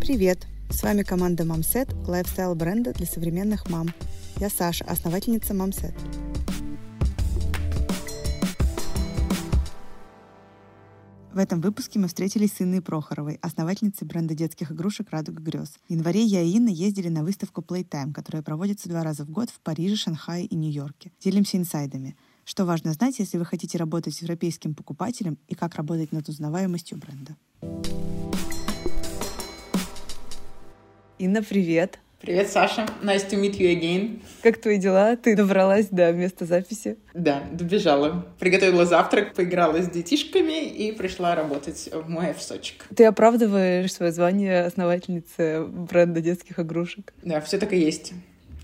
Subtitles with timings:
[0.00, 0.46] Привет!
[0.70, 3.90] С вами команда Мамсет, лайфстайл бренда для современных мам.
[4.38, 5.92] Я Саша, основательница Мамсет.
[11.34, 15.74] В этом выпуске мы встретились с Инной Прохоровой, основательницей бренда детских игрушек «Радуга грез».
[15.86, 19.50] В январе я и Инна ездили на выставку Playtime, которая проводится два раза в год
[19.50, 21.12] в Париже, Шанхае и Нью-Йорке.
[21.20, 22.16] Делимся инсайдами.
[22.44, 26.98] Что важно знать, если вы хотите работать с европейским покупателем и как работать над узнаваемостью
[26.98, 27.36] бренда.
[31.20, 31.98] Инна, привет!
[32.22, 32.86] Привет, Саша.
[33.02, 34.22] Nice to meet you again.
[34.42, 35.16] Как твои дела?
[35.16, 36.96] Ты добралась до места записи?
[37.12, 38.26] Да, добежала.
[38.38, 42.86] Приготовила завтрак, поиграла с детишками и пришла работать в мой офисочек.
[42.96, 47.12] Ты оправдываешь свое звание основательницы бренда детских игрушек?
[47.22, 48.14] Да, все так и есть.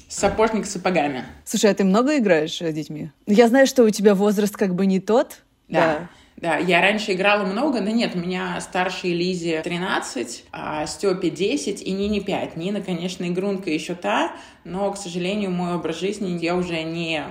[0.09, 1.27] Сапожник с сапогами.
[1.45, 3.11] Слушай, а ты много играешь с детьми?
[3.27, 5.43] Я знаю, что у тебя возраст как бы не тот.
[5.69, 5.99] Да.
[5.99, 6.11] да.
[6.37, 11.81] Да, я раньше играла много, но нет, у меня старшей Лизе 13, а Степе 10
[11.81, 12.57] и Нине 5.
[12.57, 17.25] Нина, конечно, игрунка еще та, но, к сожалению, мой образ жизни я уже не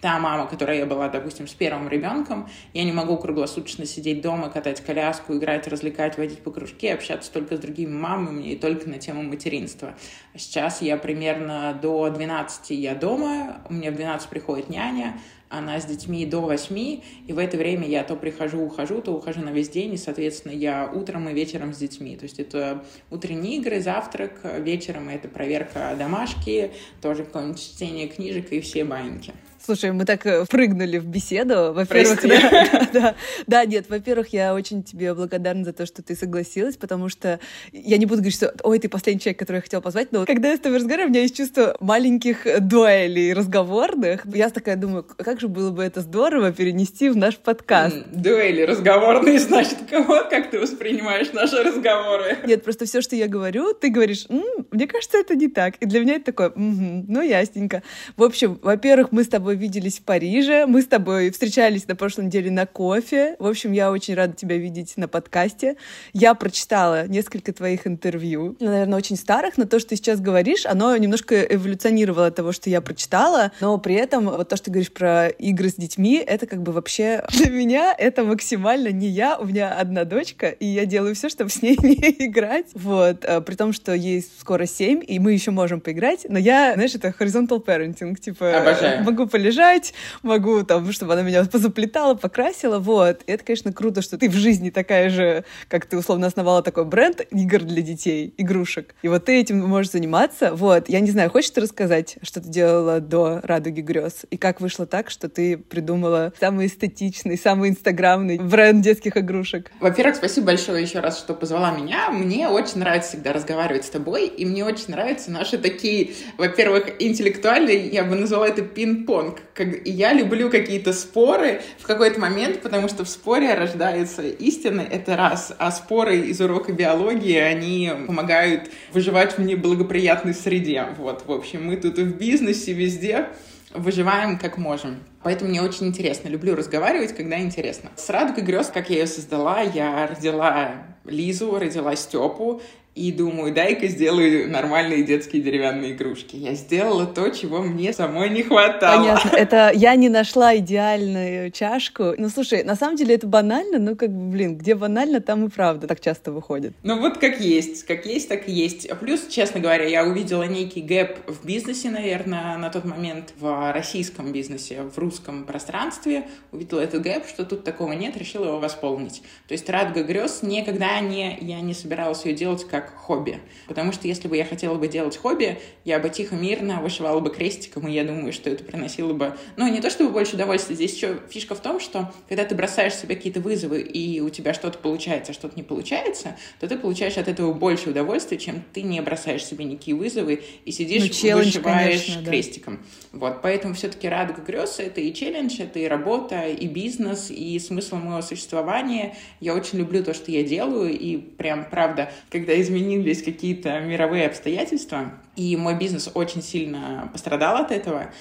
[0.00, 4.48] та мама, которая я была, допустим, с первым ребенком, я не могу круглосуточно сидеть дома,
[4.48, 8.98] катать коляску, играть, развлекать, водить по кружке, общаться только с другими мамами и только на
[8.98, 9.94] тему материнства.
[10.34, 15.20] Сейчас я примерно до 12 я дома, у меня в 12 приходит няня,
[15.50, 19.40] она с детьми до 8, и в это время я то прихожу, ухожу, то ухожу
[19.40, 22.16] на весь день, и, соответственно, я утром и вечером с детьми.
[22.16, 26.70] То есть это утренние игры, завтрак, вечером это проверка домашки,
[27.02, 29.34] тоже какое-нибудь чтение книжек и все баньки.
[29.64, 31.72] Слушай, мы так э, прыгнули в беседу.
[31.72, 33.14] Во-первых, да, да, да,
[33.46, 37.40] да, нет, во-первых, я очень тебе благодарна за то, что ты согласилась, потому что
[37.72, 40.50] я не буду говорить, что ой, ты последний человек, который я хотела позвать, но когда
[40.50, 44.24] я с тобой разговариваю, у меня есть чувство маленьких дуэлей разговорных.
[44.26, 47.96] Я такая думаю, как же было бы это здорово перенести в наш подкаст.
[48.12, 52.38] Дуэли разговорные, значит, кого, как ты воспринимаешь наши разговоры?
[52.46, 55.76] Нет, просто все, что я говорю, ты говоришь, М, мне кажется, это не так.
[55.76, 57.82] И для меня это такое, угу, ну ясненько.
[58.16, 61.96] В общем, во-первых, мы с тобой тобой виделись в Париже, мы с тобой встречались на
[61.96, 63.34] прошлой неделе на кофе.
[63.40, 65.76] В общем, я очень рада тебя видеть на подкасте.
[66.12, 70.96] Я прочитала несколько твоих интервью, наверное, очень старых, но то, что ты сейчас говоришь, оно
[70.96, 74.92] немножко эволюционировало от того, что я прочитала, но при этом вот то, что ты говоришь
[74.92, 79.46] про игры с детьми, это как бы вообще для меня это максимально не я, у
[79.46, 82.66] меня одна дочка, и я делаю все, чтобы с ней не играть.
[82.74, 86.74] Вот, а, при том, что ей скоро семь, и мы еще можем поиграть, но я,
[86.74, 89.02] знаешь, это horizontal parenting, типа Обожаю.
[89.02, 93.22] могу полежать, могу там, чтобы она меня позаплетала, покрасила, вот.
[93.26, 96.84] И это, конечно, круто, что ты в жизни такая же, как ты условно основала такой
[96.84, 98.94] бренд игр для детей, игрушек.
[99.02, 100.88] И вот ты этим можешь заниматься, вот.
[100.88, 104.26] Я не знаю, хочешь ты рассказать, что ты делала до «Радуги грез»?
[104.30, 109.72] И как вышло так, что ты придумала самый эстетичный, самый инстаграмный бренд детских игрушек?
[109.80, 112.10] Во-первых, спасибо большое еще раз, что позвала меня.
[112.10, 117.88] Мне очень нравится всегда разговаривать с тобой, и мне очень нравятся наши такие, во-первых, интеллектуальные,
[117.88, 123.04] я бы назвала это пинг-понг, как, я люблю какие-то споры в какой-то момент, потому что
[123.04, 125.52] в споре рождается истина, это раз.
[125.58, 130.86] А споры из урока биологии, они помогают выживать в неблагоприятной среде.
[130.98, 133.28] Вот, в общем, мы тут и в бизнесе, везде
[133.74, 134.98] выживаем как можем.
[135.22, 136.28] Поэтому мне очень интересно.
[136.28, 137.90] Люблю разговаривать, когда интересно.
[137.96, 140.72] С радугой грез, как я ее создала, я родила
[141.04, 142.62] Лизу, родила Степу,
[143.00, 146.36] и думаю, дай-ка сделаю нормальные детские деревянные игрушки.
[146.36, 148.98] Я сделала то, чего мне самой не хватало.
[148.98, 149.30] Понятно.
[149.36, 152.12] Это я не нашла идеальную чашку.
[152.18, 155.48] Ну, слушай, на самом деле это банально, ну, как бы, блин, где банально, там и
[155.48, 156.74] правда так часто выходит.
[156.82, 157.84] Ну, вот как есть.
[157.86, 158.86] Как есть, так и есть.
[159.00, 164.30] Плюс, честно говоря, я увидела некий gap в бизнесе, наверное, на тот момент в российском
[164.30, 166.24] бизнесе, в русском пространстве.
[166.52, 169.22] Увидела этот gap, что тут такого нет, решила его восполнить.
[169.48, 171.38] То есть «Радуга грез» никогда не...
[171.40, 173.40] Я не собиралась ее делать как как хобби.
[173.66, 177.30] Потому что если бы я хотела бы делать хобби, я бы тихо, мирно вышивала бы
[177.30, 179.36] крестиком, и я думаю, что это приносило бы...
[179.56, 182.94] Ну, не то чтобы больше удовольствия, здесь еще фишка в том, что когда ты бросаешь
[182.94, 187.16] себе какие-то вызовы, и у тебя что-то получается, а что-то не получается, то ты получаешь
[187.16, 191.46] от этого больше удовольствия, чем ты не бросаешь себе никакие вызовы и сидишь, ну, челлендж,
[191.46, 192.76] вышиваешь конечно, крестиком.
[193.12, 193.18] Да.
[193.18, 197.96] Вот, поэтому все-таки радуга грез— это и челлендж, это и работа, и бизнес, и смысл
[197.96, 199.16] моего существования.
[199.40, 204.26] Я очень люблю то, что я делаю, и прям, правда, когда из изменились какие-то мировые
[204.26, 208.12] обстоятельства, и мой бизнес очень сильно пострадал от этого,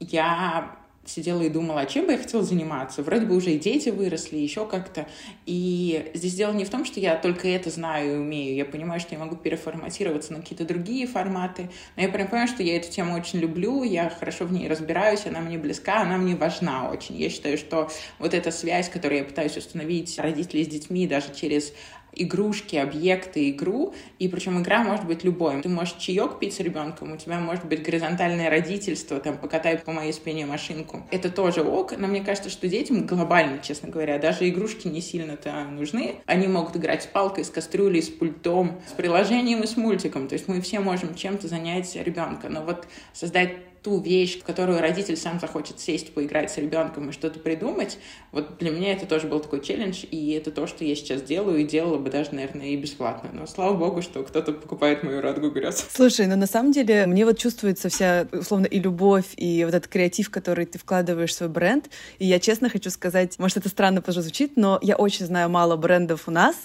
[0.00, 0.76] я
[1.08, 3.02] сидела и думала, а чем бы я хотела заниматься.
[3.02, 5.06] Вроде бы уже и дети выросли, еще как-то.
[5.46, 8.56] И здесь дело не в том, что я только это знаю и умею.
[8.56, 11.70] Я понимаю, что я могу переформатироваться на какие-то другие форматы.
[11.96, 15.26] Но я прям понимаю, что я эту тему очень люблю, я хорошо в ней разбираюсь,
[15.26, 17.16] она мне близка, она мне важна очень.
[17.16, 21.72] Я считаю, что вот эта связь, которую я пытаюсь установить родителей с детьми даже через
[22.16, 25.62] игрушки, объекты, игру, и причем игра может быть любой.
[25.62, 29.92] Ты можешь чаек пить с ребенком, у тебя может быть горизонтальное родительство, там, покатай по
[29.92, 31.02] моей спине машинку.
[31.10, 35.64] Это тоже ок, но мне кажется, что детям глобально, честно говоря, даже игрушки не сильно-то
[35.64, 36.16] нужны.
[36.26, 40.28] Они могут играть с палкой, с кастрюлей, с пультом, с приложением и с мультиком.
[40.28, 42.48] То есть мы все можем чем-то занять ребенка.
[42.48, 47.12] Но вот создать ту вещь, в которую родитель сам захочет сесть, поиграть с ребенком и
[47.12, 47.98] что-то придумать,
[48.32, 51.58] вот для меня это тоже был такой челлендж, и это то, что я сейчас делаю,
[51.58, 53.28] и делала бы даже, наверное, и бесплатно.
[53.32, 55.86] Но слава богу, что кто-то покупает мою радугу грез.
[55.92, 59.88] Слушай, ну на самом деле мне вот чувствуется вся, условно, и любовь, и вот этот
[59.88, 61.90] креатив, который ты вкладываешь в свой бренд.
[62.18, 66.26] И я честно хочу сказать, может, это странно звучит, но я очень знаю мало брендов
[66.26, 66.56] у нас,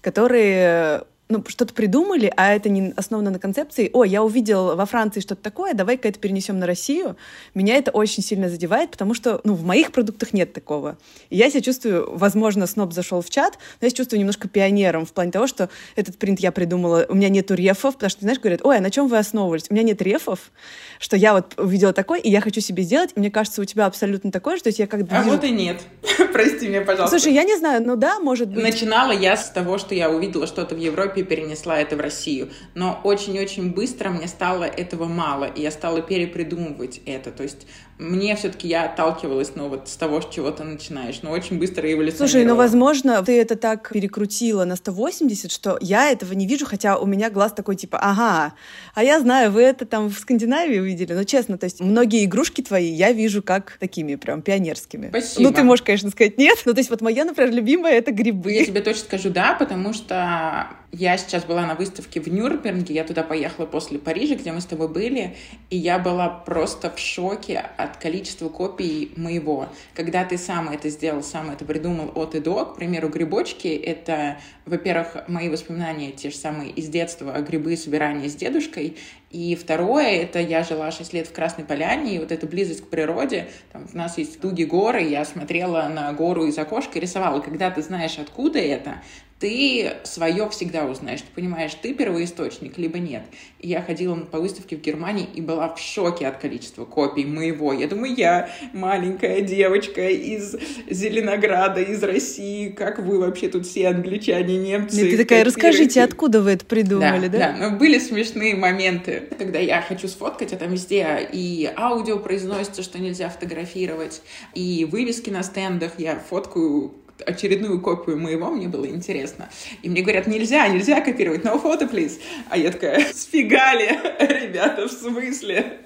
[0.00, 5.20] которые ну, что-то придумали, а это не основано на концепции, о, я увидел во Франции
[5.20, 7.16] что-то такое, давай-ка это перенесем на Россию,
[7.54, 10.96] меня это очень сильно задевает, потому что, ну, в моих продуктах нет такого.
[11.28, 15.04] И я себя чувствую, возможно, сноб зашел в чат, но я себя чувствую немножко пионером
[15.04, 18.38] в плане того, что этот принт я придумала, у меня нету рефов, потому что, знаешь,
[18.38, 19.66] говорят, ой, а на чем вы основывались?
[19.68, 20.50] У меня нет рефов,
[20.98, 23.86] что я вот увидела такой, и я хочу себе сделать, и мне кажется, у тебя
[23.86, 25.14] абсолютно такое же, то есть я как бы...
[25.14, 25.80] А вот и нет.
[26.32, 27.18] Прости меня, пожалуйста.
[27.18, 28.62] Слушай, я не знаю, ну да, может быть...
[28.62, 32.50] Начинала я с того, что я увидела что-то в Европе, Европе перенесла это в Россию.
[32.74, 37.30] Но очень-очень быстро мне стало этого мало, и я стала перепридумывать это.
[37.30, 37.66] То есть
[37.98, 41.82] мне все-таки я отталкивалась, ну, вот с того, с чего ты начинаешь, но очень быстро
[41.82, 42.28] эволюционировала.
[42.28, 46.96] Слушай, ну, возможно, ты это так перекрутила на 180, что я этого не вижу, хотя
[46.96, 48.54] у меня глаз такой, типа, ага,
[48.94, 52.62] а я знаю, вы это там в Скандинавии увидели, но честно, то есть многие игрушки
[52.62, 55.08] твои я вижу как такими прям пионерскими.
[55.08, 55.42] Спасибо.
[55.42, 58.52] Ну, ты можешь, конечно, сказать нет, но то есть вот моя, например, любимая— это грибы.
[58.52, 63.04] Я тебе точно скажу да, потому что я сейчас была на выставке в Нюрнберге, я
[63.04, 65.36] туда поехала после Парижа, где мы с тобой были,
[65.68, 69.68] и я была просто в шоке от количества копий моего.
[69.94, 74.38] Когда ты сам это сделал, сам это придумал от и до, к примеру, грибочки— это,
[74.66, 78.96] во-первых, мои воспоминания те же самые из детства, грибы, собирания с дедушкой,
[79.30, 82.88] и второе, это я жила 6 лет в Красной Поляне, и вот эта близость к
[82.88, 87.40] природе, там у нас есть дуги горы, я смотрела на гору из окошка и рисовала.
[87.40, 89.02] Когда ты знаешь, откуда это,
[89.38, 91.20] ты свое всегда узнаешь.
[91.20, 93.22] Ты понимаешь, ты первоисточник, либо нет.
[93.60, 97.72] И я ходила по выставке в Германии и была в шоке от количества копий моего.
[97.72, 100.56] Я думаю, я маленькая девочка из
[100.90, 102.70] Зеленограда, из России.
[102.70, 105.06] Как вы вообще тут все англичане, немцы?
[105.06, 107.38] И ты такая, расскажите, откуда вы это придумали, да?
[107.38, 107.70] Да, да.
[107.70, 112.98] Но были смешные моменты, когда я хочу сфоткать, а там везде и аудио произносится, что
[112.98, 114.22] нельзя фотографировать,
[114.54, 115.92] и вывески на стендах.
[115.98, 116.94] Я фоткаю
[117.26, 119.48] очередную копию моего, мне было интересно.
[119.82, 122.20] И мне говорят, нельзя, нельзя копировать, no photo, please.
[122.48, 125.78] А я такая, сфигали, ребята, в смысле?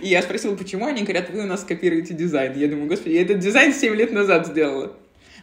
[0.00, 2.56] И я спросила, почему, они говорят, вы у нас копируете дизайн.
[2.56, 4.96] Я думаю, господи, я этот дизайн 7 лет назад сделала.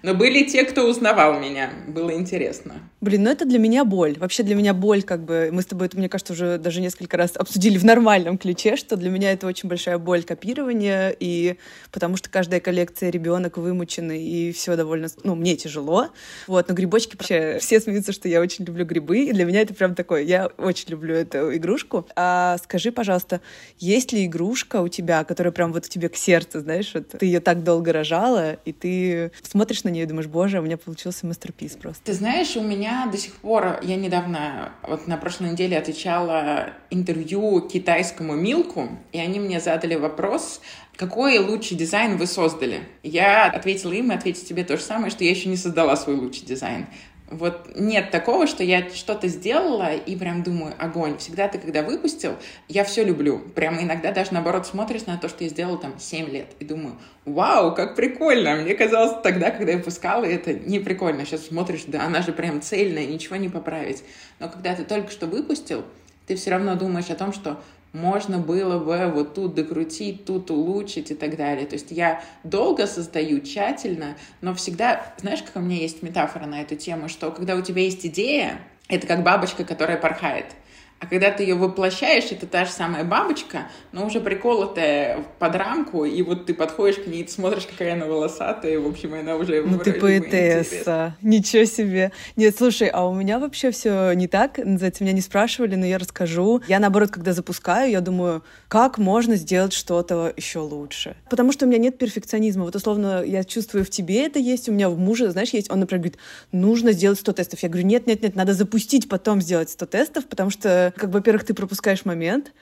[0.04, 1.72] Но были те, кто узнавал меня.
[1.88, 2.76] Было интересно.
[3.02, 4.18] Блин, ну это для меня боль.
[4.18, 7.16] Вообще для меня боль, как бы, мы с тобой это, мне кажется, уже даже несколько
[7.18, 11.58] раз обсудили в нормальном ключе, что для меня это очень большая боль копирования, и
[11.92, 16.10] потому что каждая коллекция ребенок вымученный, и все довольно, ну, мне тяжело.
[16.48, 19.74] Вот, но грибочки вообще, все смеются, что я очень люблю грибы, и для меня это
[19.74, 22.08] прям такое, я очень люблю эту игрушку.
[22.16, 23.42] А скажи, пожалуйста,
[23.78, 27.40] есть ли игрушка у тебя, которая прям вот тебе к сердцу, знаешь, вот ты ее
[27.40, 31.74] так долго рожала, и ты смотришь на нее и думаешь, боже, у меня получился мастерпис
[31.74, 32.04] просто.
[32.04, 37.62] Ты знаешь, у меня до сих пор, я недавно, вот на прошлой неделе отвечала интервью
[37.62, 40.62] китайскому Милку, и они мне задали вопрос,
[40.96, 42.82] какой лучший дизайн вы создали?
[43.04, 46.16] Я ответила им и ответила тебе то же самое, что я еще не создала свой
[46.16, 46.88] лучший дизайн.
[47.30, 51.18] Вот нет такого, что я что-то сделала и прям думаю, огонь.
[51.18, 52.38] Всегда ты, когда выпустил,
[52.70, 53.40] я все люблю.
[53.54, 56.96] Прямо иногда даже наоборот смотришь на то, что я сделала там 7 лет и думаю,
[57.26, 58.56] вау, как прикольно.
[58.56, 61.26] Мне казалось тогда, когда я выпускала, это не прикольно.
[61.26, 64.04] Сейчас смотришь, да, она же прям цельная, ничего не поправить.
[64.40, 65.84] Но когда ты только что выпустил,
[66.28, 67.60] ты все равно думаешь о том, что
[67.98, 71.66] можно было бы вот тут докрутить, тут улучшить и так далее.
[71.66, 76.62] То есть я долго создаю, тщательно, но всегда, знаешь, как у меня есть метафора на
[76.62, 80.46] эту тему, что когда у тебя есть идея, это как бабочка, которая порхает—
[81.00, 86.06] а когда ты ее воплощаешь, это та же самая бабочка, но уже приколотая под рамку,
[86.06, 89.36] и вот ты подходишь к ней, ты смотришь, какая она волосатая, и, в общем, она
[89.36, 89.62] уже...
[89.64, 92.12] Ну ты поэтесса, ничего себе.
[92.36, 96.00] Нет, слушай, а у меня вообще все не так, называется, меня не спрашивали, но я
[96.00, 96.62] расскажу.
[96.68, 101.16] Я, наоборот, когда запускаю, я думаю, как можно сделать что-то еще лучше?
[101.30, 102.64] Потому что у меня нет перфекционизма.
[102.64, 105.80] Вот, условно, я чувствую, в тебе это есть, у меня в муже, знаешь, есть, он,
[105.80, 106.20] например, говорит,
[106.52, 107.60] нужно сделать 100 тестов.
[107.62, 111.46] Я говорю, нет, нет, нет, надо запустить, потом сделать 100 тестов, потому что как, во-первых,
[111.46, 112.54] ты пропускаешь момент,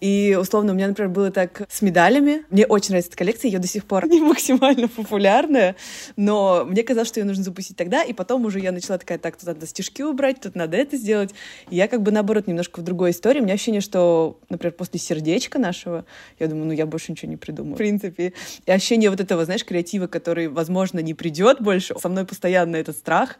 [0.00, 2.44] И, условно, у меня, например, было так с медалями.
[2.50, 5.74] Мне очень нравится эта коллекция, ее до сих пор не максимально популярная,
[6.16, 9.36] но мне казалось, что ее нужно запустить тогда, и потом уже я начала такая, так,
[9.36, 11.34] тут надо стежки убрать, тут надо это сделать.
[11.70, 13.40] И я как бы, наоборот, немножко в другой истории.
[13.40, 16.04] У меня ощущение, что, например, после сердечка нашего,
[16.38, 17.74] я думаю, ну, я больше ничего не придумаю.
[17.74, 18.34] В принципе.
[18.66, 21.94] И ощущение вот этого, знаешь, креатива, который, возможно, не придет больше.
[21.98, 23.38] Со мной постоянно этот страх,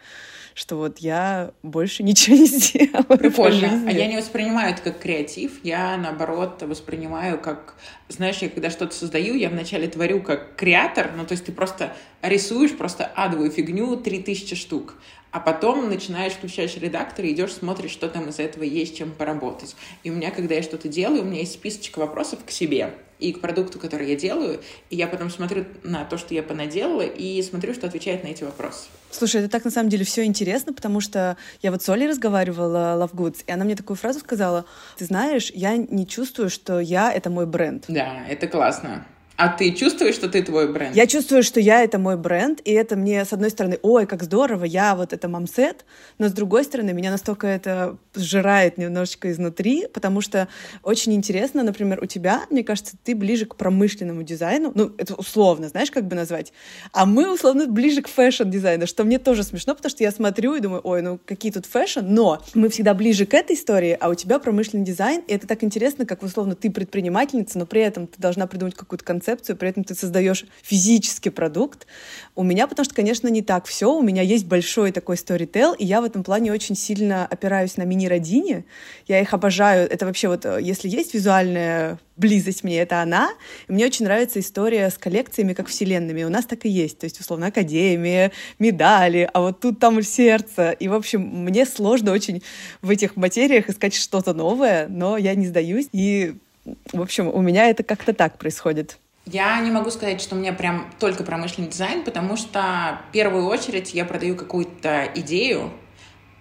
[0.57, 3.17] что вот я больше ничего не сделала.
[3.17, 3.85] Прикольно.
[3.87, 7.75] А я не воспринимаю это как креатив, я наоборот воспринимаю как,
[8.09, 11.95] знаешь, я когда что-то создаю, я вначале творю как креатор, ну то есть ты просто
[12.23, 14.95] рисуешь просто адовую фигню 3000 штук,
[15.31, 19.77] а потом начинаешь, включаешь редактор и идешь, смотришь, что там из этого есть, чем поработать.
[20.05, 23.35] И у меня, когда я что-то делаю, у меня есть списочек вопросов к себе и
[23.35, 27.43] к продукту, который я делаю, и я потом смотрю на то, что я понаделала, и
[27.43, 28.89] смотрю, что отвечает на эти вопросы.
[29.17, 33.03] Слушай, это так на самом деле все интересно, потому что я вот с Олей разговаривала,
[33.03, 34.67] Love Goods, и она мне такую фразу сказала,
[34.99, 37.87] ты знаешь, я не чувствую, что я— это мой бренд.
[37.89, 39.07] Да, это классно.
[39.37, 40.97] А ты чувствуешь, что ты твой бренд?
[40.97, 44.23] Я чувствую, что я— это мой бренд, и это мне, с одной стороны, ой, как
[44.23, 45.85] здорово, я вот это мамсет,
[46.19, 50.49] но с другой стороны, меня настолько это сжирает немножечко изнутри, потому что
[50.83, 55.69] очень интересно, например, у тебя, мне кажется, ты ближе к промышленному дизайну, ну, это условно,
[55.69, 56.55] знаешь, как бы назвать,
[56.93, 60.61] а мы, условно, ближе к fashion-дизайну, что мне тоже смешно, потому что я смотрю и
[60.61, 64.15] думаю, ой, ну, какие тут fashion, но мы всегда ближе к этой истории, а у
[64.15, 68.19] тебя промышленный дизайн, и это так интересно, как, условно, ты предпринимательница, но при этом ты
[68.19, 71.87] должна придумать какую-то концепцию, концепцию, при этом ты создаешь физический продукт.
[72.35, 73.93] У меня, потому что, конечно, не так все.
[73.93, 77.83] У меня есть большой такой сторител, и я в этом плане очень сильно опираюсь на
[77.83, 78.65] Mini Rodini.
[79.09, 79.89] Я их обожаю.
[79.91, 83.31] Это вообще вот, э, если есть визуальная близость мне, это она.
[83.69, 86.25] И мне очень нравится история с коллекциями как вселенными.
[86.25, 86.99] У нас так и есть.
[86.99, 90.71] То есть, условно, академия, медали, а вот тут там сердце.
[90.71, 92.43] И, в общем, мне сложно очень
[92.83, 95.89] в этих материях искать что-то новое, но я не сдаюсь.
[95.93, 96.35] И,
[96.93, 98.99] в общем, у меня это как-то так происходит.
[99.29, 103.47] Я не могу сказать, что у меня прям только промышленный дизайн, потому что в первую
[103.47, 105.73] очередь я продаю какую-то идею,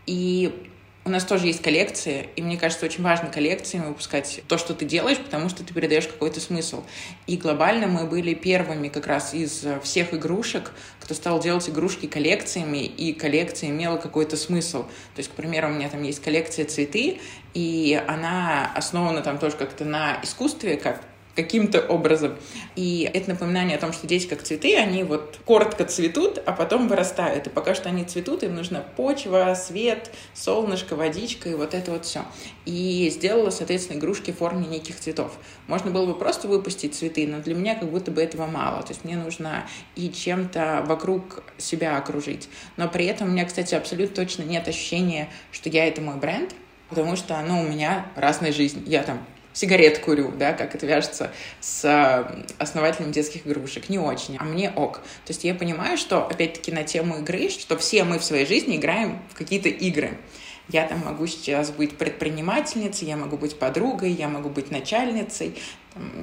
[0.06, 0.70] и
[1.04, 4.86] у нас тоже есть коллекции, и мне кажется, очень важно коллекциями выпускать то, что ты
[4.86, 6.84] делаешь, потому что ты передаешь какой-то смысл.
[7.25, 12.86] И глобально мы были первыми как раз из всех игрушек, кто стал делать игрушки коллекциями,
[12.86, 14.84] и коллекция имела какой-то смысл.
[14.84, 17.20] То есть, к примеру, у меня там есть коллекция цветы,
[17.56, 21.01] и она основана там тоже как-то на искусстве, как
[21.36, 22.36] каким-то образом.
[22.75, 26.88] И это напоминание о том, что дети как цветы, они вот коротко цветут, а потом
[26.88, 27.48] вырастают.
[27.48, 32.06] И пока что они цветут, им нужна почва, свет, солнышко, водичка и вот это вот
[32.06, 32.22] все.
[32.65, 35.38] И сделала, соответственно, игрушки в форме неких цветов.
[35.68, 38.82] Можно было бы просто выпустить цветы, но для меня как будто бы этого мало.
[38.82, 42.50] То есть мне нужно и чем-то вокруг себя окружить.
[42.77, 46.56] Но при этом у меня, кстати, абсолютно точно нет ощущения, что я— это мой бренд,
[46.89, 48.84] потому что, ну, у меня разная жизнь.
[48.86, 53.89] Я там сигарет курю, да, как это вяжется с основателем детских игрушек.
[53.89, 54.97] Не очень, а мне ок.
[55.25, 58.75] То есть я понимаю, что, опять-таки, на тему игры, что все мы в своей жизни
[58.75, 60.19] играем в какие-то игры.
[60.67, 65.55] Я там могу сейчас быть предпринимательницей, я могу быть подругой, я могу быть начальницей,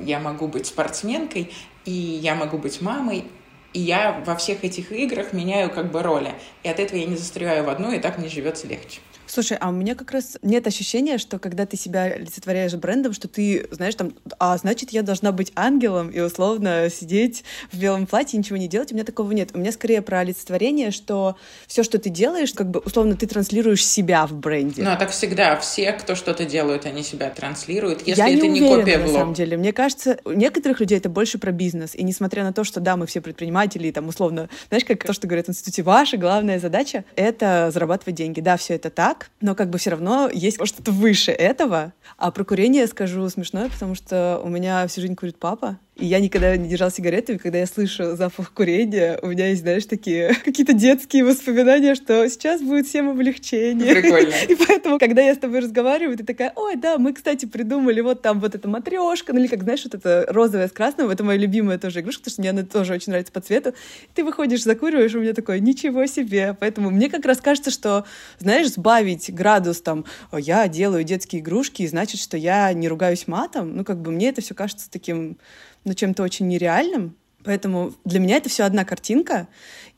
[0.05, 1.53] я могу быть спортсменкой,
[1.85, 3.25] и я могу быть мамой.
[3.73, 6.35] И я во всех этих играх меняю как бы роли.
[6.63, 9.01] И от этого я не застреваю в одну, и так мне живется легче.
[9.33, 13.29] Слушай, а у меня как раз нет ощущения, что когда ты себя олицетворяешь брендом, что
[13.29, 18.39] ты, знаешь, там, а значит, я должна быть ангелом и условно сидеть в белом платье,
[18.39, 18.93] ничего не делать.
[18.93, 19.53] У меня такого нет.
[19.55, 21.37] У меня скорее про олицетворение, что
[21.67, 24.83] все, что ты делаешь, как бы условно ты транслируешь себя в бренде.
[24.83, 25.57] Ну, а так всегда.
[25.57, 28.07] Все, кто что-то делают, они себя транслируют.
[28.07, 29.17] Если я это не, не уверена, копия на блог.
[29.17, 29.57] самом деле.
[29.57, 31.95] Мне кажется, у некоторых людей это больше про бизнес.
[31.95, 35.15] И несмотря на то, что да, мы все предприниматели, и там условно, знаешь, как то,
[35.15, 38.43] что говорят в институте, ваша главная задача— это зарабатывать деньги.
[38.43, 41.93] Да, все это так, но как бы все равно есть что-то выше этого.
[42.17, 46.21] А про курение скажу смешное, потому что у меня всю жизнь курит папа, и я
[46.21, 50.35] никогда не держала сигареты, и когда я слышу запах курения, у меня есть, знаешь, такие
[50.45, 53.95] какие-то детские воспоминания, что сейчас будет всем облегчение.
[53.95, 54.33] Прикольно.
[54.49, 58.23] И поэтому, когда я с тобой разговариваю, ты такая, ой, да, мы, кстати, придумали вот
[58.23, 61.39] там вот эта матрешка, ну или как, знаешь, вот это розовое с красным, это моя
[61.39, 63.75] любимая тоже игрушка, потому что мне она тоже очень нравится по цвету.
[64.15, 66.57] Ты выходишь, закуриваешь, у меня такое, ничего себе.
[66.59, 68.07] Поэтому мне как раз кажется, что,
[68.39, 73.77] знаешь, сбавить градус там, я делаю детские игрушки, и значит, что я не ругаюсь матом,
[73.77, 75.37] ну как бы мне это все кажется таким
[75.85, 77.17] но чем-то очень нереальным.
[77.45, 79.49] Поэтому для меня это все одна картинка.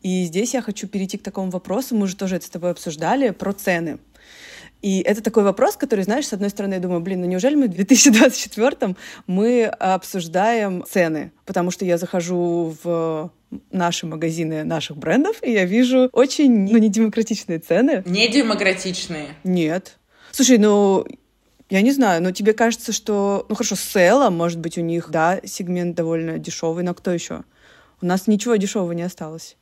[0.02, 3.30] И здесь я хочу перейти к такому вопросу, мы уже тоже это с тобой обсуждали,
[3.30, 3.98] про цены.
[4.82, 7.68] И это такой вопрос, который, знаешь, с одной стороны, я думаю, блин, ну неужели мы
[7.68, 8.94] в 2024
[9.26, 11.32] мы обсуждаем цены?
[11.46, 13.32] Потому что я захожу в
[13.70, 18.02] наши магазины наших брендов, и я вижу очень, ну, недемократичные цены.
[18.04, 19.28] Не демократичные.
[19.42, 19.96] Нет.
[20.32, 21.06] Слушай, ну,
[21.70, 23.46] Я не знаю, но тебе кажется, что...
[23.48, 27.44] Ну хорошо, Села, может быть, у них, да, сегмент довольно дешевый, но кто еще?
[28.02, 29.56] У нас ничего дешевого не осталось.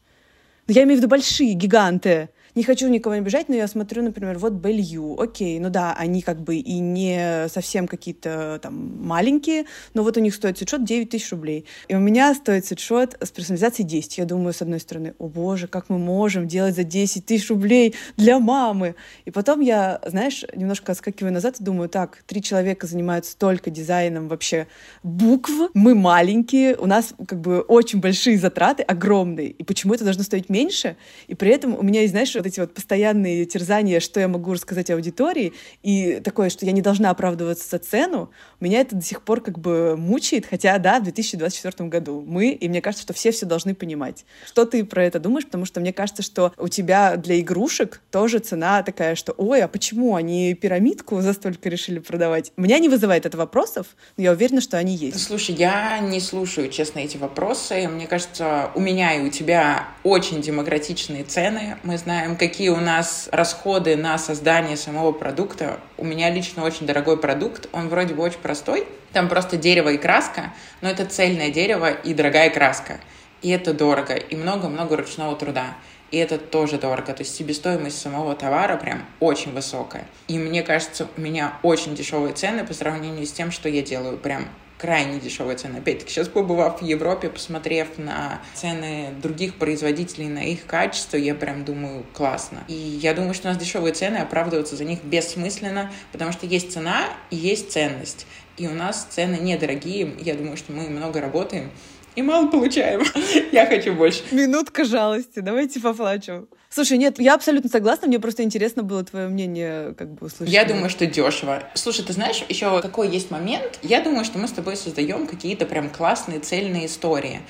[0.67, 4.39] Но я имею в виду большие, гиганты не хочу никого обижать, но я смотрю, например,
[4.39, 10.03] вот Белью, окей, ну да, они как бы и не совсем какие-то там маленькие, но
[10.03, 11.65] вот у них стоит свитшот 9 тысяч рублей.
[11.89, 14.19] И у меня стоит свитшот с персонализацией 10.
[14.19, 17.95] Я думаю, с одной стороны, о боже, как мы можем делать за 10 тысяч рублей
[18.17, 18.95] для мамы?
[19.25, 24.29] И потом я, знаешь, немножко отскакиваю назад и думаю, так, три человека занимаются только дизайном
[24.29, 24.67] вообще
[25.03, 30.23] букв, мы маленькие, у нас как бы очень большие затраты, огромные, и почему это должно
[30.23, 30.97] стоить меньше?
[31.29, 34.53] И при этом у меня есть, знаешь, вот эти вот постоянные терзания, что я могу
[34.53, 38.31] рассказать аудитории, и такое, что я не должна оправдываться за цену,
[38.61, 42.69] меня это до сих пор как бы мучает, хотя, да, в 2024 году мы, и
[42.69, 44.25] мне кажется, что все все должны понимать.
[44.47, 45.47] Что ты про это думаешь?
[45.47, 49.69] Потому что мне кажется, что у тебя для игрушек тоже цена такая, что, ой, а
[49.69, 52.53] почему они пирамидку за столько решили продавать?
[52.57, 55.23] Меня не вызывает это вопросов, но я уверена, что они есть.
[55.23, 57.89] Слушай, я не слушаю, честно, эти вопросы.
[57.89, 61.77] Мне кажется, у меня и у тебя очень демократичные цены.
[61.83, 65.79] Мы знаем, какие у нас расходы на создание самого продукта.
[65.97, 69.99] У меня лично очень дорогой продукт, он вроде бы очень простой, там просто дерево и
[69.99, 73.01] краска, но это цельное дерево и дорогая краска.
[73.43, 75.75] И это дорого, и много-много ручного труда.
[76.13, 77.13] И это тоже дорого.
[77.15, 80.07] То есть себестоимость самого товара прям очень высокая.
[80.29, 84.19] И мне кажется, у меня очень дешевые цены по сравнению с тем, что я делаю.
[84.19, 84.47] Прям
[84.83, 85.77] крайне дешевые цены.
[85.77, 91.65] Опять-таки, сейчас побывав в Европе, посмотрев на цены других производителей, на их качество, я прям
[91.65, 92.65] думаю, классно.
[92.67, 96.73] И я думаю, что у нас дешевые цены, оправдываться за них бессмысленно, потому что есть
[96.73, 98.27] цена и есть ценность.
[98.57, 100.17] И у нас цены недорогие.
[100.19, 101.71] Я думаю, что мы много работаем,
[102.17, 103.03] и мало получаем.
[103.53, 104.25] Я хочу больше.
[104.33, 105.39] Минутка жалости.
[105.39, 106.49] Давайте поплачу.
[106.75, 108.09] Слушай, нет, я абсолютно согласна.
[108.09, 110.53] Мне просто интересно было твое мнение, как бы услышать.
[110.53, 111.63] Я думаю, что дешево.
[111.75, 113.79] Слушай, ты знаешь, еще какой есть момент?
[113.83, 117.43] Я думаю, что мы с тобой создаем какие-то прям классные цельные истории.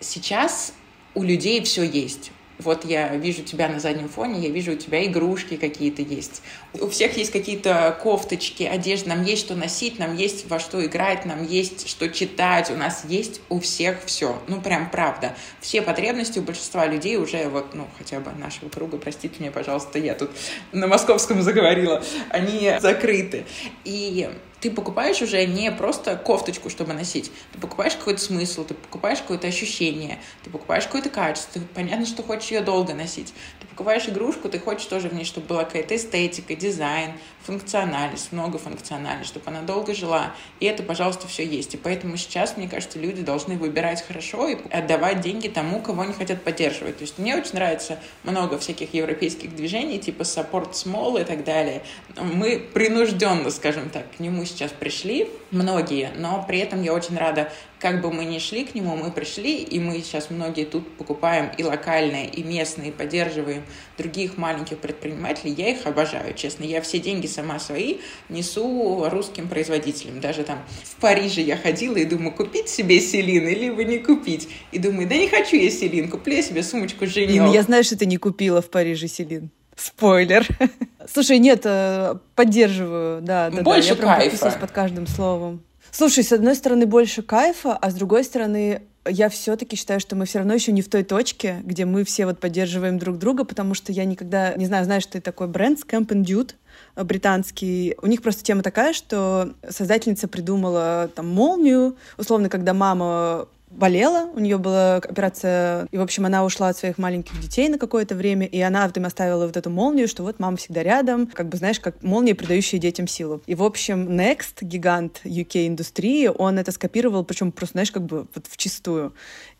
[0.00, 0.74] Сейчас
[1.14, 2.32] у людей все есть.
[2.58, 6.42] Вот я вижу тебя на заднем фоне, я вижу у тебя игрушки какие-то есть.
[6.74, 11.26] У всех есть какие-то кофточки, одежда, нам есть что носить, нам есть во что играть,
[11.26, 14.40] нам есть что читать, у нас есть у всех все.
[14.48, 15.34] Ну, прям правда.
[15.60, 19.98] Все потребности у большинства людей уже вот, ну, хотя бы нашего круга, простите меня, пожалуйста,
[19.98, 20.30] я тут
[20.72, 23.44] на московском заговорила, они закрыты.
[23.84, 29.20] И ты покупаешь уже не просто кофточку, чтобы носить, ты покупаешь какой-то смысл, ты покупаешь
[29.20, 33.34] какое-то ощущение, ты покупаешь какое-то качество, понятно, что хочешь ее долго носить.
[33.60, 37.12] Ты покупаешь игрушку, ты хочешь тоже в ней, чтобы была какая-то эстетика, дизайн,
[37.46, 40.34] функциональность, многофункциональность, чтобы она долго жила.
[40.58, 41.74] И это, пожалуйста, все есть.
[41.74, 46.12] И поэтому сейчас, мне кажется, люди должны выбирать хорошо и отдавать деньги тому, кого они
[46.12, 46.98] хотят поддерживать.
[46.98, 51.82] То есть мне очень нравится много всяких европейских движений, типа support small и так далее.
[52.16, 57.52] Мы принужденно, скажем так, к нему сейчас пришли, многие, но при этом я очень рада
[57.78, 61.50] как бы мы ни шли к нему, мы пришли, и мы сейчас многие тут покупаем
[61.56, 63.62] и локальные, и местные, и поддерживаем
[63.98, 65.52] других маленьких предпринимателей.
[65.52, 66.64] Я их обожаю, честно.
[66.64, 70.20] Я все деньги сама свои несу русским производителям.
[70.20, 74.48] Даже там в Париже я ходила и думаю, купить себе селин или не купить.
[74.72, 77.52] И думаю, да не хочу я селин, куплю я себе сумочку Женек.
[77.52, 79.50] Я знаю, что ты не купила в Париже селин.
[79.76, 80.46] Спойлер.
[81.12, 84.22] Слушай, нет, э, поддерживаю, да, да, Больше да.
[84.22, 84.58] Я кайфа.
[84.58, 85.62] под каждым словом.
[85.90, 90.26] Слушай, с одной стороны больше кайфа, а с другой стороны я все-таки считаю, что мы
[90.26, 93.74] все равно еще не в той точке, где мы все вот поддерживаем друг друга, потому
[93.74, 96.54] что я никогда не знаю, знаешь, ты такой бренд Scamp and Dude
[96.96, 97.94] британский.
[98.02, 104.38] У них просто тема такая, что создательница придумала там молнию, условно, когда мама болела, у
[104.38, 108.46] нее была операция, и, в общем, она ушла от своих маленьких детей на какое-то время,
[108.46, 111.80] и она там оставила вот эту молнию, что вот мама всегда рядом, как бы, знаешь,
[111.80, 113.42] как молния, придающая детям силу.
[113.46, 118.46] И, в общем, Next, гигант UK-индустрии, он это скопировал, причем просто, знаешь, как бы вот
[118.48, 119.14] вчистую.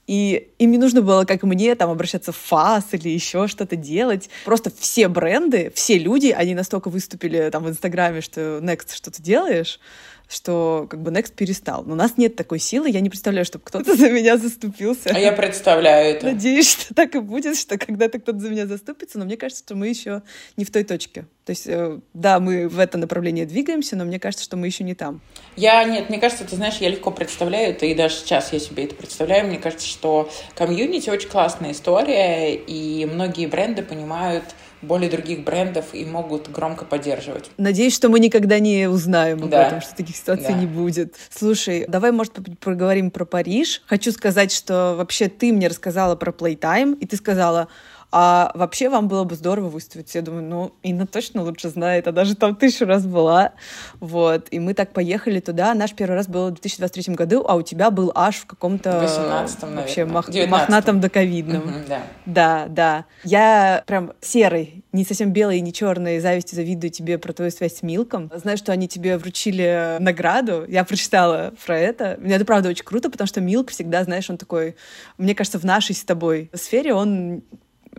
[0.07, 4.31] И им не нужно было, как мне, там, обращаться в ФАС или еще что-то делать.
[4.45, 9.21] Просто все бренды, все люди, они настолько выступили там в Инстаграме, что Next, что ты
[9.21, 9.81] делаешь,
[10.29, 11.85] что как бы Next перестал.
[11.85, 15.11] Но у нас нет такой силы, я не представляю, чтобы кто-то за меня заступился.
[15.15, 16.27] А я представляю это.
[16.27, 19.75] Надеюсь, что так и будет, что когда-то кто-то за меня заступится, но мне кажется, что
[19.75, 20.23] мы еще
[20.57, 21.27] не в той точке.
[21.45, 24.83] То есть, э, да, мы в это направление двигаемся, но мне кажется, что мы еще
[24.83, 25.21] не там.
[25.55, 28.85] Я, нет, мне кажется, ты знаешь, я легко представляю это, и даже сейчас я себе
[28.85, 29.47] это представляю.
[29.47, 34.45] Мне кажется, что комьюнити очень классная история, и многие бренды понимают,
[34.87, 37.51] более других брендов и могут громко поддерживать.
[37.57, 39.67] Надеюсь, что мы никогда не узнаем об да.
[39.67, 40.59] этом, что таких ситуаций да.
[40.59, 41.15] не будет.
[41.31, 43.83] Слушай, давай, может, поговорим про Париж.
[43.87, 47.69] Хочу сказать, что вообще ты мне рассказала про Playtime, и ты сказала,
[48.13, 50.15] А вообще вам было бы здорово выставить.
[50.15, 53.53] Я думаю, ну, Инна точно лучше знает, а даже там тысячу раз была.
[54.01, 54.49] Вот.
[54.51, 55.75] И мы так поехали туда.
[55.75, 59.01] Наш первый раз был в 2023 году, а у тебя был аж в каком-то...
[59.01, 60.29] 18 Вообще мах...
[60.29, 61.63] мохнатом доковидном.
[61.63, 62.03] Угу, да.
[62.27, 63.05] Да, да.
[63.25, 67.77] Я прям серый, не совсем белый и не черный, завистью завидую тебе про твою связь
[67.77, 68.31] с Милком.
[68.35, 70.65] Знаю, что они тебе вручили награду.
[70.69, 72.17] Я прочитала про это.
[72.21, 74.77] Мне это правда очень круто, потому что Милк всегда, знаешь, он такой...
[75.19, 77.43] Мне кажется, в нашей с тобой сфере он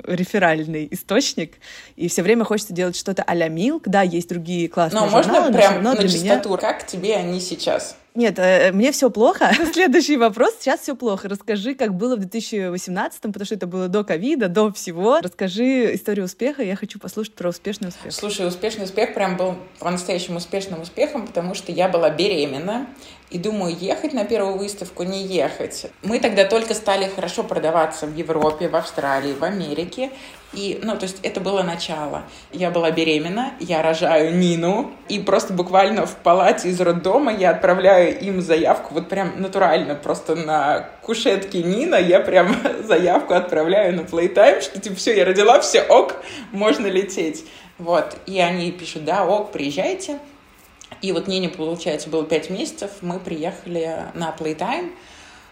[0.04, 1.56] реферальный источник,
[1.96, 3.84] и все время хочется делать что-то а-ля Milk.
[3.86, 6.58] Да, есть другие классные но журналы, можно прям но на для чистоту, меня...
[6.58, 7.96] как тебе они сейчас?
[8.18, 9.52] Нет, э, мне все плохо.
[9.74, 10.56] Следующий вопрос.
[10.60, 11.30] Сейчас все плохо.
[11.30, 15.20] Расскажи, как было в 2018, потому что это было до ковида, до всего.
[15.22, 16.64] Расскажи историю успеха.
[16.64, 18.12] Я хочу послушать про успешный успех.
[18.12, 22.88] Слушай, успешный успех прям был по-настоящему успешным успехом, потому что я была беременна
[23.30, 25.88] и думаю, ехать на первую выставку, не ехать.
[26.02, 30.12] Мы тогда только стали хорошо продаваться в Европе, в Австралии, в Америке.
[30.54, 32.24] И, ну, то есть это было начало.
[32.54, 38.18] Я была беременна, я рожаю Нину, и просто буквально в палате из роддома я отправляю
[38.18, 44.62] им заявку, вот прям натурально, просто на кушетке Нина я прям заявку отправляю на Playtime,
[44.62, 46.16] что типа все, я родила, все, ок,
[46.52, 47.44] можно лететь.
[47.78, 50.18] Вот, и они пишут, да, ок, приезжайте.
[51.02, 54.92] И вот Нине, получается, было пять месяцев, мы приехали на Playtime,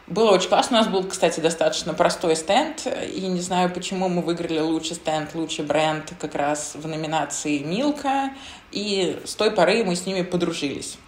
[0.08, 0.78] было очень классно.
[0.78, 2.86] У нас был, кстати, достаточно простой стенд.
[3.12, 8.32] И не знаю, почему мы выиграли лучший стенд, лучший бренд как раз в номинации Милка.
[8.72, 11.00] И с той поры мы с ними подружились.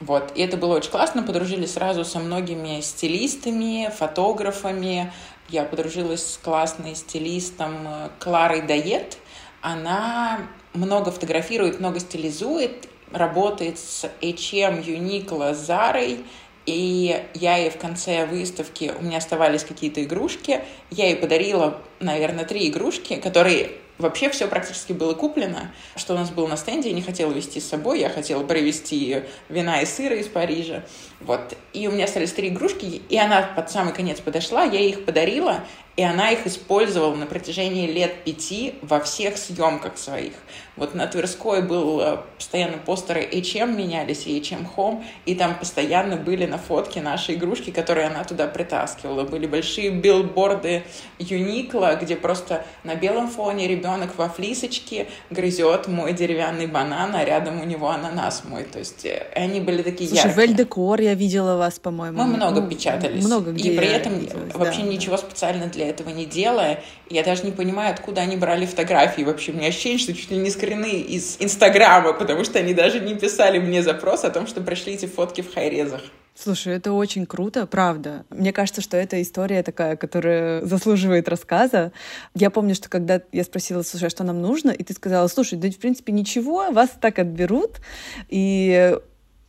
[0.00, 0.32] Вот.
[0.34, 1.22] И это было очень классно.
[1.22, 5.10] Подружились сразу со многими стилистами, фотографами.
[5.48, 9.16] Я подружилась с классной стилистом Кларой Дает.
[9.62, 10.40] Она
[10.74, 16.24] много фотографирует, много стилизует, работает с H&M, Uniqlo, Zara.
[16.66, 22.44] И я ей в конце выставки, у меня оставались какие-то игрушки, я ей подарила, наверное,
[22.44, 26.94] три игрушки, которые вообще все практически было куплено, что у нас было на стенде, я
[26.94, 30.84] не хотела вести с собой, я хотела привезти вина и сыра из Парижа,
[31.20, 35.04] вот, и у меня остались три игрушки, и она под самый конец подошла, я их
[35.04, 35.64] подарила,
[35.96, 40.34] и она их использовала на протяжении лет пяти во всех съемках своих.
[40.76, 46.16] Вот на Тверской был э, постоянно постеры H&M менялись, и H&M Home, и там постоянно
[46.16, 49.24] были на фотке наши игрушки, которые она туда притаскивала.
[49.24, 50.84] Были большие билборды
[51.18, 57.60] Юникла, где просто на белом фоне ребенок во флисочке грызет мой деревянный банан, а рядом
[57.60, 58.64] у него ананас мой.
[58.64, 60.46] То есть э, они были такие Слушай, яркие.
[60.46, 62.18] в Эльдекор я видела вас, по-моему.
[62.18, 63.24] Мы много Ну, печатались.
[63.24, 66.82] Много где И при этом виделась, вообще да, ничего специально для этого не делая.
[67.08, 69.22] Я даже не понимаю, откуда они брали фотографии.
[69.22, 73.00] Вообще, у меня ощущение, что чуть ли не скорены из Инстаграма, потому что они даже
[73.00, 76.02] не писали мне запрос о том, что пришли эти фотки в хайрезах.
[76.34, 78.26] Слушай, это очень круто, правда.
[78.28, 81.92] Мне кажется, что эта история такая, которая заслуживает рассказа.
[82.34, 85.56] Я помню, что когда я спросила, слушай, а что нам нужно, и ты сказала, слушай,
[85.56, 87.80] да в принципе ничего, вас так отберут,
[88.28, 88.98] и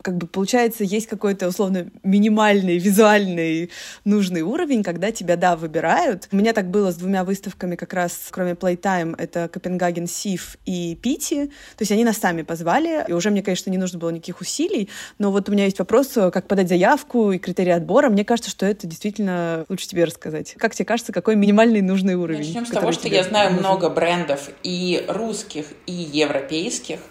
[0.08, 3.70] как бы получается, есть какой-то условно минимальный визуальный
[4.06, 6.30] нужный уровень, когда тебя, да, выбирают.
[6.32, 10.96] У меня так было с двумя выставками как раз, кроме Playtime, это Копенгаген Сив и
[10.96, 11.48] Пити.
[11.76, 14.88] То есть они нас сами позвали, и уже мне, конечно, не нужно было никаких усилий,
[15.20, 18.08] но вот у меня есть вопрос, как подать заявку и критерии отбора.
[18.08, 20.56] Мне кажется, что это действительно лучше тебе рассказать.
[20.58, 22.46] Как тебе кажется, какой минимальный нужный уровень?
[22.46, 23.60] Начнем с того, что я знаю нужен?
[23.60, 27.02] много брендов и русских, и европейских,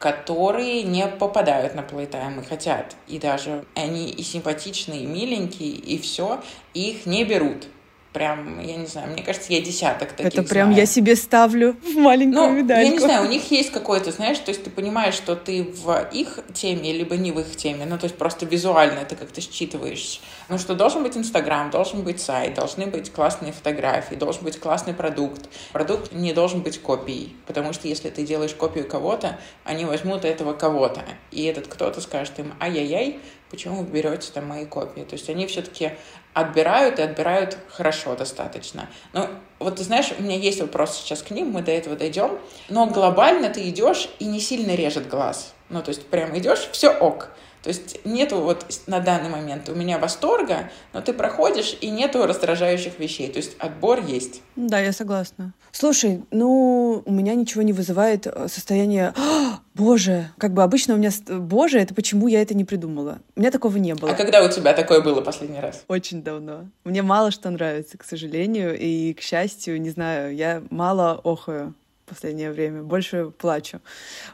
[0.00, 2.96] которые не попадают на Playtime и хотят.
[3.06, 6.40] И даже они и симпатичные, и миленькие, и все,
[6.72, 7.66] их не берут.
[8.12, 10.80] Прям, я не знаю, мне кажется, я десяток таких Это прям знаю.
[10.80, 12.84] я себе ставлю в маленькую Ну, медальку.
[12.84, 16.08] я не знаю, у них есть какой-то, знаешь, то есть ты понимаешь, что ты в
[16.12, 20.20] их теме, либо не в их теме, ну, то есть просто визуально это как-то считываешь.
[20.48, 24.92] Ну, что должен быть Инстаграм, должен быть сайт, должны быть классные фотографии, должен быть классный
[24.92, 25.48] продукт.
[25.72, 30.52] Продукт не должен быть копией, потому что если ты делаешь копию кого-то, они возьмут этого
[30.52, 35.02] кого-то, и этот кто-то скажет им, ай-яй-яй, почему вы берете там мои копии?
[35.02, 35.92] То есть они все-таки
[36.32, 38.88] отбирают и отбирают хорошо достаточно.
[39.12, 42.38] Но вот ты знаешь, у меня есть вопрос сейчас к ним, мы до этого дойдем,
[42.68, 45.52] но глобально ты идешь и не сильно режет глаз.
[45.68, 47.30] Ну, то есть прям идешь, все ок.
[47.62, 52.26] То есть нету вот на данный момент у меня восторга, но ты проходишь и нету
[52.26, 53.28] раздражающих вещей.
[53.30, 54.42] То есть отбор есть.
[54.56, 55.52] Да, я согласна.
[55.72, 60.96] Слушай, ну, у меня ничего не вызывает э, состояние «А, «Боже!» Как бы обычно у
[60.96, 63.20] меня «Боже!»— это почему я это не придумала.
[63.36, 64.10] У меня такого не было.
[64.10, 65.84] А когда у тебя такое было последний раз?
[65.88, 66.66] Очень давно.
[66.84, 71.74] Мне мало что нравится, к сожалению, и, к счастью, не знаю, я мало охаю
[72.10, 73.80] последнее время, больше плачу.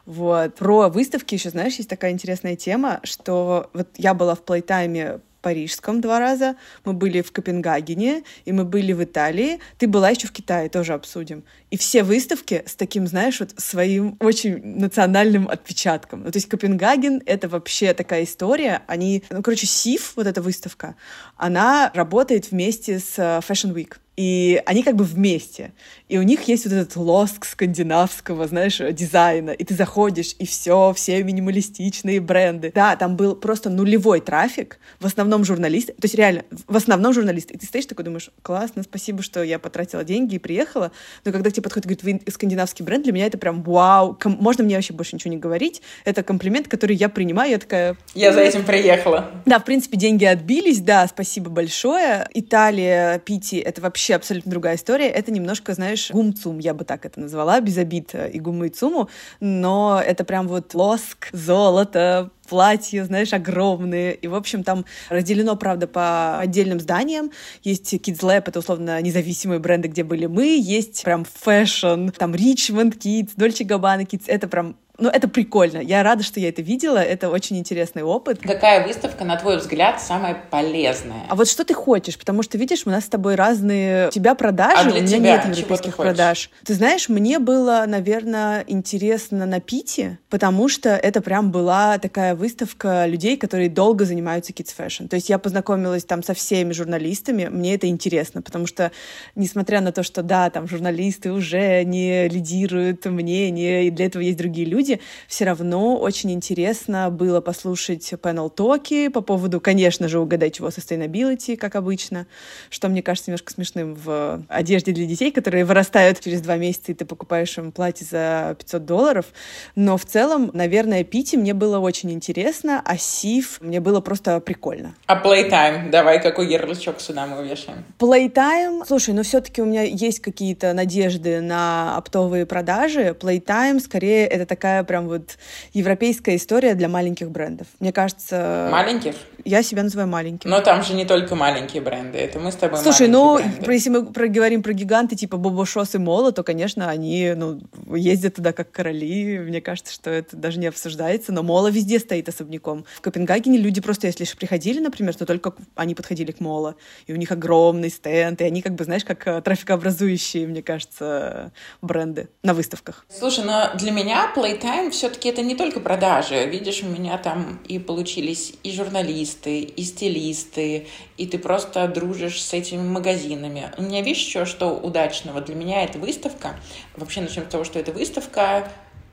[0.04, 0.56] Вот.
[0.56, 6.00] Про выставки еще, знаешь, есть такая интересная тема, что вот я была в Плейтайме Парижском
[6.00, 9.60] два раза, мы были в Копенгагене, и мы были в Италии.
[9.78, 11.44] Ты была еще в Китае, тоже обсудим.
[11.70, 16.24] И все выставки с таким, знаешь, вот своим очень национальным отпечатком.
[16.24, 18.82] Ну, то есть Копенгаген— это вообще такая история.
[18.88, 20.96] Они, ну, короче, СИФ, вот эта выставка,
[21.36, 23.98] она работает вместе с э, Fashion Week.
[24.16, 25.72] И они как бы вместе.
[26.08, 29.50] И у них есть вот этот лоск скандинавского, знаешь, дизайна.
[29.50, 32.72] И ты заходишь, и все, все минималистичные бренды.
[32.74, 34.78] Да, там был просто нулевой трафик.
[35.00, 35.92] В основном журналисты.
[35.92, 37.54] То есть реально, в основном журналисты.
[37.54, 40.92] И ты стоишь такой, думаешь, классно, спасибо, что я потратила деньги и приехала.
[41.26, 44.18] Но когда к тебе подходит, говорит, вы скандинавский бренд, для меня это прям вау.
[44.24, 45.82] Можно мне вообще больше ничего не говорить.
[46.04, 47.50] Это комплимент, который я принимаю.
[47.50, 47.98] Я такая...
[48.14, 49.30] Я за этим приехала.
[49.44, 50.80] Да, в принципе, деньги отбились.
[50.80, 52.26] Да, спасибо большое.
[52.32, 55.08] Италия, Пити— это вообще вообще абсолютно другая история.
[55.08, 58.70] Это немножко, знаешь, гумцум, я бы так это назвала, без обид э, и гумы и
[58.70, 59.08] цуму,
[59.40, 64.14] но это прям вот лоск, золото, платья, знаешь, огромные.
[64.14, 67.32] И, в общем, там разделено, правда, по отдельным зданиям.
[67.64, 70.56] Есть Kids Lab, это, условно, независимые бренды, где были мы.
[70.56, 74.24] Есть прям fashion, там Richmond Kids, Dolce Gabbana Kids.
[74.26, 75.78] Это прям ну, это прикольно.
[75.78, 76.98] Я рада, что я это видела.
[76.98, 78.40] Это очень интересный опыт.
[78.40, 81.24] Какая выставка, на твой взгляд, самая полезная?
[81.28, 82.18] А вот что ты хочешь?
[82.18, 84.08] Потому что, видишь, у нас с тобой разные...
[84.08, 85.18] У тебя продажи, а у меня тебя?
[85.18, 86.50] нет европейских продаж.
[86.64, 93.06] Ты знаешь, мне было, наверное, интересно на Pitti, потому что это прям была такая выставка
[93.06, 95.08] людей, которые долго занимаются kids fashion.
[95.08, 97.46] То есть я познакомилась там со всеми журналистами.
[97.46, 98.92] Мне это интересно, потому что,
[99.34, 104.38] несмотря на то, что, да, там журналисты уже не лидируют мнение, и для этого есть
[104.38, 110.58] другие люди, люди, все равно очень интересно было послушать панел-токи по поводу, конечно же, угадать
[110.58, 112.26] его sustainability, как обычно,
[112.70, 116.94] что мне кажется немножко смешным в одежде для детей, которые вырастают через два месяца, и
[116.94, 119.26] ты покупаешь им платье за 500 долларов.
[119.74, 124.94] Но в целом, наверное, Пити мне было очень интересно, а Сив мне было просто прикольно.
[125.06, 125.90] А Playtime?
[125.90, 127.84] Давай, какой ярлычок сюда мы увешаем?
[127.98, 128.84] Playtime?
[128.86, 133.16] Слушай, ну все-таки у меня есть какие-то надежды на оптовые продажи.
[133.18, 135.38] Playtime, скорее, это такая такая прям вот
[135.72, 137.66] европейская история для маленьких брендов.
[137.80, 138.68] Мне кажется...
[138.70, 139.14] Маленьких?
[139.44, 140.50] Я себя называю маленьким.
[140.50, 143.72] Но там же не только маленькие бренды, это мы с тобой Слушай, ну, бренды.
[143.72, 147.60] если мы проговорим про гиганты типа Бобо Шос и Мола, то, конечно, они ну,
[147.94, 149.38] ездят туда как короли.
[149.38, 151.32] Мне кажется, что это даже не обсуждается.
[151.32, 152.84] Но Мола везде стоит особняком.
[152.96, 156.74] В Копенгагене люди просто, если приходили, например, то только они подходили к Мола.
[157.06, 161.52] И у них огромный стенд, и они как бы, знаешь, как э, трафикообразующие, мне кажется,
[161.80, 163.06] бренды на выставках.
[163.08, 166.44] Слушай, но для меня Playtime Time все-таки это не только продажи.
[166.46, 172.52] Видишь, у меня там и получились и журналисты, и стилисты, и ты просто дружишь с
[172.52, 173.70] этими магазинами.
[173.78, 175.40] У меня, видишь, еще что удачного?
[175.40, 176.56] Для меня это выставка.
[176.96, 178.68] Вообще начнем с того, что это выставка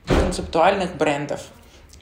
[0.08, 1.40] концептуальных брендов.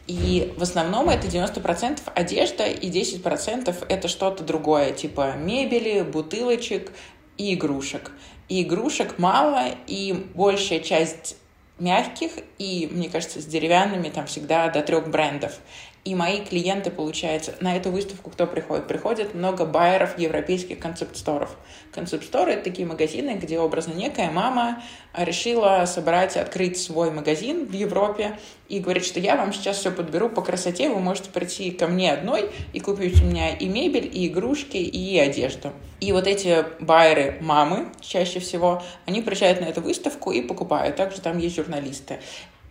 [0.06, 6.90] И в основном это 90% одежда и 10% это что-то другое, типа мебели, бутылочек
[7.36, 8.12] и игрушек.
[8.48, 11.36] И игрушек мало, и большая часть
[11.78, 15.58] мягких и, мне кажется, с деревянными там всегда до трех брендов.
[16.04, 18.88] И мои клиенты, получается, на эту выставку кто приходит?
[18.88, 21.56] Приходит много байеров европейских концепт-сторов.
[21.92, 24.82] Концепт-сторы— это такие магазины, где образно некая мама
[25.16, 28.36] решила собрать, открыть свой магазин в Европе
[28.68, 32.12] и говорит, что я вам сейчас все подберу по красоте, вы можете прийти ко мне
[32.12, 35.72] одной и купить у меня и мебель, и игрушки, и одежду.
[36.00, 40.96] И вот эти байеры мамы, чаще всего, они приезжают на эту выставку и покупают.
[40.96, 42.18] Также там есть журналисты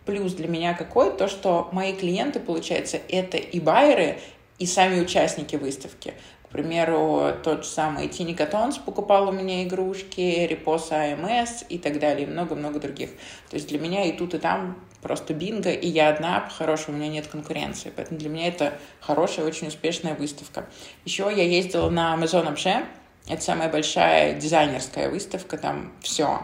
[0.04, 1.16] плюс для меня какой?
[1.16, 4.18] То, что мои клиенты, получается, это и байеры,
[4.58, 6.14] и сами участники выставки.
[6.44, 11.98] К примеру, тот же самый Тини Катонс покупал у меня игрушки, Репос АМС и так
[11.98, 13.10] далее, и много-много других.
[13.48, 16.98] То есть для меня и тут, и там просто бинго, и я одна, хорошая, у
[16.98, 17.90] меня нет конкуренции.
[17.96, 20.66] Поэтому для меня это хорошая, очень успешная выставка.
[21.06, 22.84] Еще я ездила на Maison Objet,
[23.28, 26.40] это самая большая дизайнерская выставка, там все.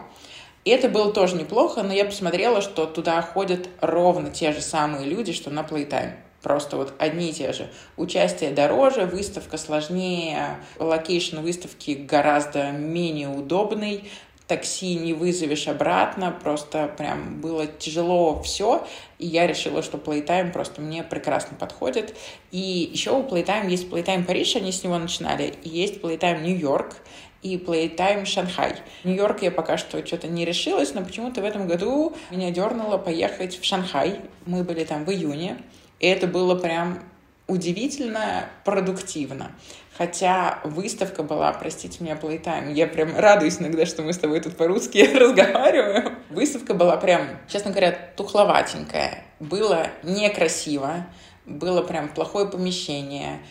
[0.65, 5.05] И это было тоже неплохо, но я посмотрела, что туда ходят ровно те же самые
[5.05, 6.13] люди, что на Playtime.
[6.41, 7.69] Просто вот одни и те же.
[7.97, 14.09] Участие дороже, выставка сложнее, location выставки гораздо менее удобный,
[14.47, 18.87] такси не вызовешь обратно, просто прям было тяжело все,
[19.19, 22.15] и я решила, что Playtime просто мне прекрасно подходит.
[22.51, 26.95] И еще у Playtime есть Playtime Париж, они с него начинали, и есть Playtime Нью-Йорк,
[27.41, 28.75] и Playtime Шанхай.
[29.03, 33.59] Нью-Йорк я пока что что-то не решилась, но почему-то в этом году меня дернуло поехать
[33.59, 34.19] в Шанхай.
[34.45, 35.57] Мы были там в июне,
[35.99, 36.99] и это было прям
[37.47, 39.51] удивительно продуктивно.
[39.97, 42.71] Хотя выставка была, простите меня, Playtime.
[42.73, 46.15] Я прям радуюсь иногда, что мы с тобой тут по-русски разговариваем.
[46.29, 49.25] Выставка была прям, честно говоря, тухловатенькая.
[49.41, 51.05] Было некрасиво,
[51.45, 53.41] было прям плохое помещение,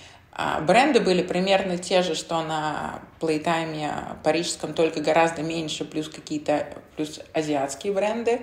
[0.62, 7.20] бренды были примерно те же, что на Playtime парижском, только гораздо меньше, плюс какие-то, плюс
[7.33, 8.42] азиатские бренды.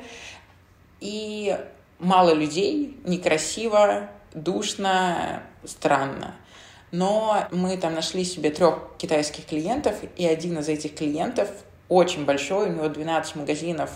[0.99, 1.57] И
[1.99, 6.35] мало людей, некрасиво, душно, странно.
[6.91, 11.49] Но мы там нашли себе трех китайских клиентов, и один из этих клиентов
[11.87, 13.91] очень большой, у него 12 магазинов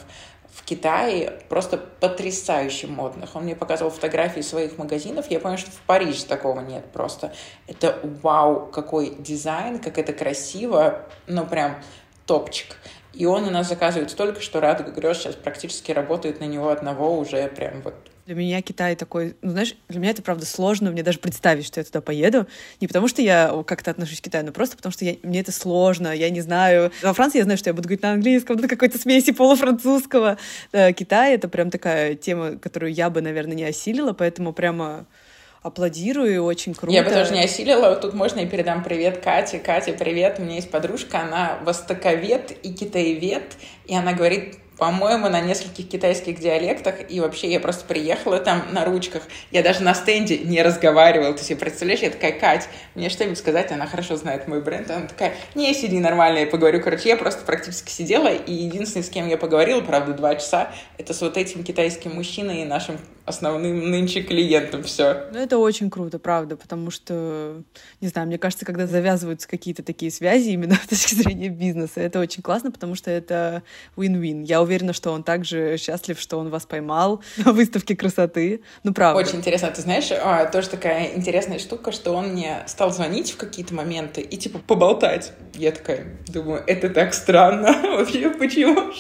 [0.60, 3.36] в Китае просто потрясающе модных.
[3.36, 7.34] Он мне показывал фотографии своих магазинов, я понял, что в Париже такого нет просто.
[7.68, 11.78] Это вау, какой дизайн, как это красиво, ну прям
[12.26, 12.76] топчик.
[13.14, 17.18] И он у нас заказывает столько, что Радуга Грёз сейчас практически работает на него одного
[17.18, 17.96] уже прям вот
[18.30, 21.80] для меня Китай такой, ну, знаешь, для меня это, правда, сложно, мне даже представить, что
[21.80, 22.46] я туда поеду.
[22.80, 25.52] Не потому, что я как-то отношусь к Китаю, но просто потому, что я, мне это
[25.52, 26.92] сложно, я не знаю.
[27.02, 30.38] Во Франции я знаю, что я буду говорить на английском, на какой-то смеси полуфранцузского.
[30.72, 35.08] Да, Китай— это прям такая тема, которую я бы, наверное, не осилила, поэтому прямо
[35.64, 36.94] аплодирую, очень круто.
[36.94, 37.96] Я бы тоже не осилила.
[37.96, 39.58] Тут можно и передам привет Кате.
[39.58, 40.36] Катя, привет.
[40.38, 43.54] У меня есть подружка, она востоковед и китаевед,
[43.88, 48.86] и она говорит, по-моему, на нескольких китайских диалектах, и вообще я просто приехала там на
[48.86, 53.38] ручках, я даже на стенде не разговаривала, ты себе представляешь, я такая, Кать, мне что-нибудь
[53.38, 57.18] сказать, она хорошо знает мой бренд, она такая, не, сиди нормально, я поговорю, короче, я
[57.18, 61.36] просто практически сидела, и единственный, с кем я поговорила, правда, два часа, это с вот
[61.36, 62.98] этим китайским мужчиной и нашим
[63.30, 65.28] основным нынче клиентом все.
[65.32, 67.62] Ну, это очень круто, правда, потому что,
[68.02, 72.20] не знаю, мне кажется, когда завязываются какие-то такие связи именно с точки зрения бизнеса, это
[72.20, 73.64] очень классно, потому что это
[73.96, 74.44] win-win.
[74.44, 78.62] Я уверена, что он также счастлив, что он вас поймал на выставке красоты.
[78.84, 79.20] Ну, правда.
[79.20, 79.70] Очень интересно.
[79.70, 84.22] Ты знаешь, а, тоже такая интересная штука, что он мне стал звонить в какие-то моменты
[84.22, 85.34] и, типа, поболтать.
[85.54, 87.72] Я такая думаю, это так странно.
[87.98, 88.92] Вообще, почему?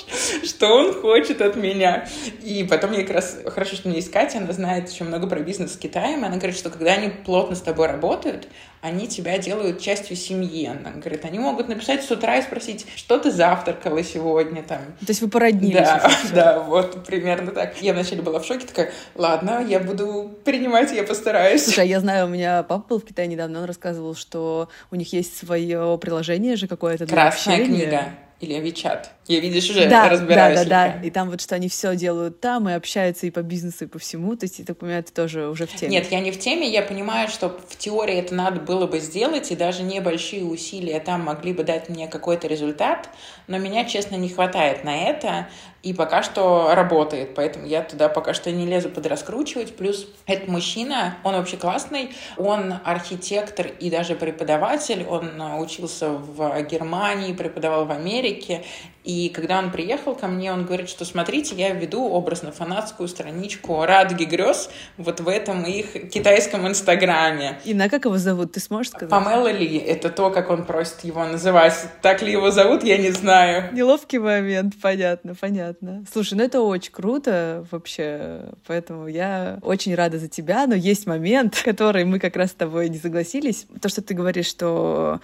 [0.43, 2.07] Что он хочет от меня?
[2.43, 3.37] И потом я как раз...
[3.47, 6.25] Хорошо, что у меня есть Катя, она знает еще много про бизнес с Китаем.
[6.25, 8.49] Она говорит, что когда они плотно с тобой работают,
[8.81, 10.65] они тебя делают частью семьи.
[10.65, 14.79] Она говорит, они могут написать с утра и спросить, что ты завтракала сегодня там.
[14.99, 15.87] То есть вы породнились.
[15.87, 17.81] Да, да, вот примерно так.
[17.81, 21.63] Я вначале была в шоке, такая, ладно, я буду принимать, я постараюсь.
[21.63, 24.95] Слушай, а я знаю, у меня папа был в Китае недавно, он рассказывал, что у
[24.97, 27.83] них есть свое приложение же какое-то Красная общения.
[27.85, 28.03] книга.
[28.41, 29.11] Или Вичат.
[29.29, 30.61] Я, видишь, уже да, разбираюсь.
[30.61, 31.07] Да, да, да.
[31.07, 33.99] И там вот что они все делают там, и общаются и по бизнесу, и по
[33.99, 34.35] всему.
[34.35, 35.91] То есть, я так понимаю, это тоже уже в теме.
[35.91, 36.67] Нет, я не в теме.
[36.67, 41.21] Я понимаю, что в теории это надо было бы сделать, и даже небольшие усилия там
[41.21, 43.09] могли бы дать мне какой-то результат.
[43.45, 45.47] Но меня, честно, не хватает на это
[45.81, 49.77] и пока что работает, поэтому я туда пока что не лезу подраскручивать.
[49.77, 57.33] Плюс этот мужчина, он вообще классный, он архитектор и даже преподаватель, он учился в Германии,
[57.33, 58.63] преподавал в Америке,
[59.09, 64.25] и когда он приехал ко мне, он говорит, что смотрите, я веду образно-фанатскую страничку «Радуги
[64.25, 67.59] грез» вот в этом их китайском инстаграме.
[67.65, 69.09] И на как его зовут, ты сможешь сказать?
[69.09, 71.73] Памела Ли, это то, как он просит его называть.
[72.03, 73.73] Так ли его зовут, я не знаю.
[73.73, 76.05] Неловкий момент, понятно, понятно.
[76.13, 81.59] Слушай, ну это очень круто вообще, поэтому я очень рада за тебя, но есть момент,
[81.65, 83.65] который мы как раз с тобой не согласились.
[83.81, 85.19] То, что ты говоришь, что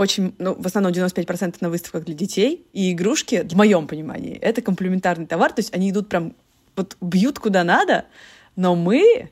[0.00, 4.62] очень, ну, в основном 95% на выставках для детей, и игрушки, в моем понимании, это
[4.62, 6.34] комплементарный товар, то есть они идут прям,
[6.74, 8.06] вот бьют куда надо,
[8.56, 9.30] но мы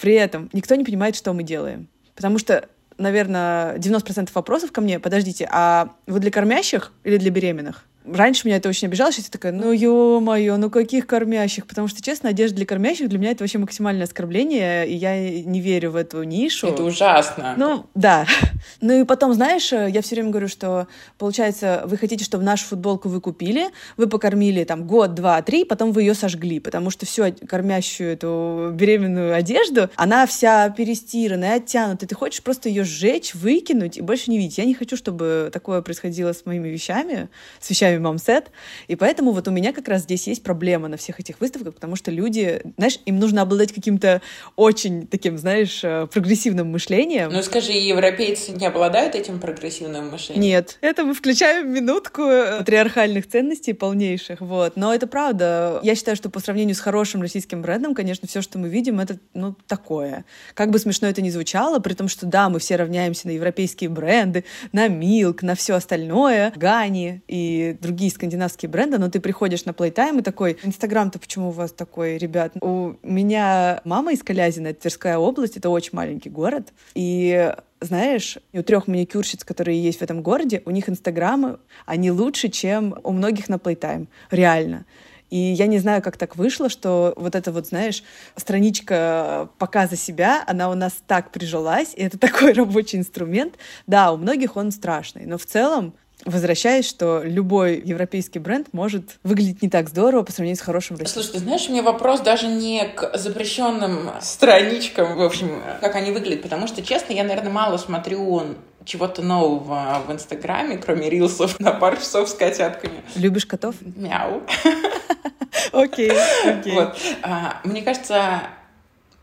[0.00, 1.86] при этом, никто не понимает, что мы делаем.
[2.16, 2.68] Потому что,
[2.98, 7.86] наверное, 90% вопросов ко мне, подождите, а вы для кормящих или для беременных?
[8.06, 11.66] Раньше меня это очень обижало, сейчас я такая, ну ё-моё, ну каких кормящих?
[11.66, 15.60] Потому что, честно, одежда для кормящих для меня это вообще максимальное оскорбление, и я не
[15.60, 16.68] верю в эту нишу.
[16.68, 17.54] Это ужасно.
[17.56, 18.26] Ну, да.
[18.82, 20.86] Ну и потом, знаешь, я все время говорю, что,
[21.18, 25.92] получается, вы хотите, чтобы нашу футболку вы купили, вы покормили там год, два, три, потом
[25.92, 32.14] вы ее сожгли, потому что всю кормящую эту беременную одежду, она вся перестиранная, оттянутая, ты
[32.14, 34.58] хочешь просто ее сжечь, выкинуть и больше не видеть.
[34.58, 37.28] Я не хочу, чтобы такое происходило с моими вещами,
[37.60, 38.50] с вещами вещами мамсет.
[38.88, 41.96] И поэтому вот у меня как раз здесь есть проблема на всех этих выставках, потому
[41.96, 44.22] что люди, знаешь, им нужно обладать каким-то
[44.56, 47.30] очень таким, знаешь, э, прогрессивным мышлением.
[47.32, 50.42] Ну скажи, европейцы не обладают этим прогрессивным мышлением?
[50.42, 50.78] Нет.
[50.80, 52.22] Это мы включаем минутку
[52.58, 54.76] патриархальных ценностей полнейших, вот.
[54.76, 55.80] Но это правда.
[55.82, 59.18] Я считаю, что по сравнению с хорошим российским брендом, конечно, все, что мы видим, это,
[59.34, 60.24] ну, такое.
[60.54, 63.90] Как бы смешно это ни звучало, при том, что да, мы все равняемся на европейские
[63.90, 69.70] бренды, на Милк, на все остальное, Гани и другие скандинавские бренды, но ты приходишь на
[69.70, 72.52] Playtime и такой, Инстаграм-то почему у вас такой, ребят?
[72.60, 78.62] У меня мама из Калязина, это Тверская область, это очень маленький город, и знаешь, у
[78.62, 83.48] трех маникюрщиц, которые есть в этом городе, у них инстаграмы, они лучше, чем у многих
[83.48, 84.08] на Playtime.
[84.30, 84.84] Реально.
[85.30, 88.02] И я не знаю, как так вышло, что вот эта вот, знаешь,
[88.36, 93.54] страничка показа себя, она у нас так прижилась, и это такой рабочий инструмент.
[93.86, 95.94] Да, у многих он страшный, но в целом
[96.24, 101.22] возвращаясь, что любой европейский бренд может выглядеть не так здорово по сравнению с хорошим российским.
[101.22, 106.10] Слушай, ты знаешь, у меня вопрос даже не к запрещенным страничкам, в общем, как они
[106.10, 111.72] выглядят, потому что, честно, я, наверное, мало смотрю чего-то нового в Инстаграме, кроме рилсов на
[111.72, 113.02] пару часов с котятками.
[113.14, 113.74] Любишь котов?
[113.80, 114.42] Мяу.
[115.72, 116.12] Окей,
[116.44, 116.72] окей.
[116.72, 116.96] Вот.
[117.22, 118.42] А, мне кажется,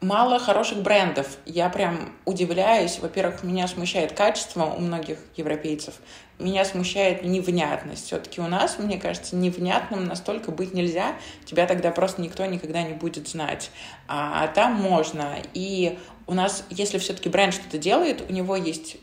[0.01, 1.37] мало хороших брендов.
[1.45, 2.99] Я прям удивляюсь.
[2.99, 5.95] Во-первых, меня смущает качество у многих европейцев.
[6.39, 8.05] Меня смущает невнятность.
[8.05, 11.15] Все-таки у нас, мне кажется, невнятным настолько быть нельзя.
[11.45, 13.71] Тебя тогда просто никто никогда не будет знать.
[14.07, 15.37] А, а там можно.
[15.53, 18.97] И у нас, если все-таки бренд что-то делает, у него есть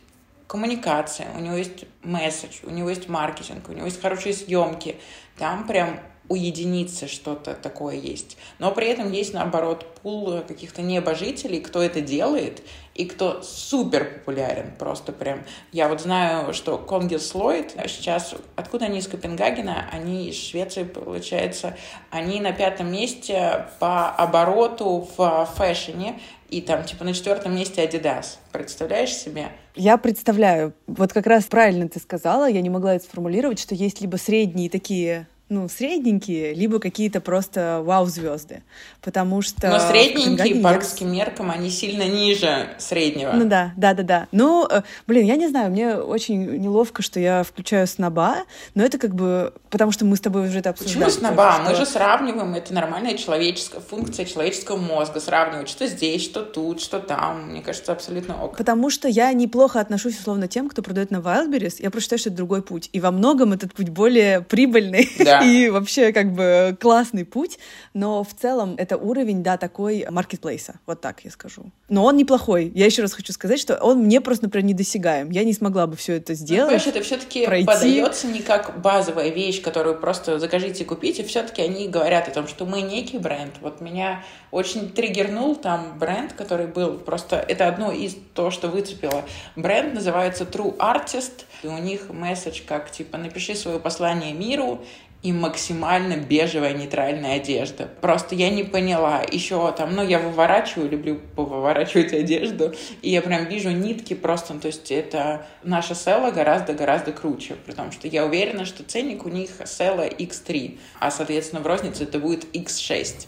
[0.47, 4.97] коммуникация, у него есть месседж, у него есть маркетинг, у него есть хорошие съемки.
[5.37, 5.99] Там прям
[6.29, 8.37] у единицы что-то такое есть.
[8.59, 12.63] Но при этом есть, наоборот, пул каких-то небожителей, кто это делает,
[12.95, 15.45] и кто супер популярен, просто прям.
[15.73, 21.77] Я вот знаю, что Конгес Ллойд сейчас, откуда они из Копенгагена, они из Швеции, получается,
[22.11, 26.21] они на пятом месте по обороту в фэшне,
[26.51, 28.37] и там типа на четвертом месте Adidas.
[28.53, 29.49] Представляешь себе?
[29.75, 30.73] Я представляю.
[30.87, 34.71] Вот как раз правильно ты сказала, я не могла это сформулировать, что есть либо средние
[34.71, 38.63] такие ну, средненькие, либо какие-то просто вау-звезды.
[39.01, 39.69] Потому что...
[39.71, 43.33] Но средненькие по русским меркам, они сильно ниже среднего.
[43.33, 44.29] Ну да, да, да, да.
[44.33, 48.39] Ну, э, блин, я не знаю, мне очень неловко, что я включаю сноба,
[48.75, 49.53] но это как бы...
[49.71, 51.05] Потому что мы с тобой уже это обсуждали.
[51.05, 51.53] Почему сноба?
[51.53, 51.71] Что...
[51.71, 56.99] Мы же сравниваем, это нормальная человеческая функция человеческого мозга, сравнивать, что здесь, что тут, что
[56.99, 57.51] там.
[57.51, 58.57] Мне кажется, абсолютно ок.
[58.57, 61.77] Потому что я неплохо отношусь, условно, тем, кто продает на Wildberries.
[61.79, 62.91] Я просто считаю, что это другой путь.
[62.93, 65.09] И во многом этот путь более прибыльный.
[65.19, 67.59] Да и вообще как бы классный путь,
[67.93, 71.71] но в целом это уровень, да, такой маркетплейса, вот так я скажу.
[71.89, 72.73] Но он неплохой.
[72.75, 75.31] Я еще раз хочу сказать, что он мне просто, например, недосягаем.
[75.31, 76.83] Я не смогла бы все это ну, сделать.
[76.85, 81.25] Ну, это все-таки подается не как базовая вещь, которую просто закажите и купите.
[81.25, 83.53] Все-таки они говорят о том, что мы некий бренд.
[83.61, 87.37] Вот меня очень триггернул там бренд, который был просто...
[87.37, 89.25] Это одно из то, что выцепило.
[89.57, 91.45] Бренд называется True Artist.
[91.63, 94.85] И у них месседж как, типа, напиши свое послание миру,
[95.25, 97.89] и максимально бежевая нейтральная одежда.
[98.03, 99.23] Просто я не поняла.
[99.33, 104.61] Еще там, ну, я выворачиваю, люблю выворачивать одежду, и я прям вижу нитки просто, ну,
[104.61, 109.49] то есть это наша села гораздо-гораздо круче, потому что я уверена, что ценник у них
[109.65, 113.27] села X3, а, соответственно, в рознице это будет X6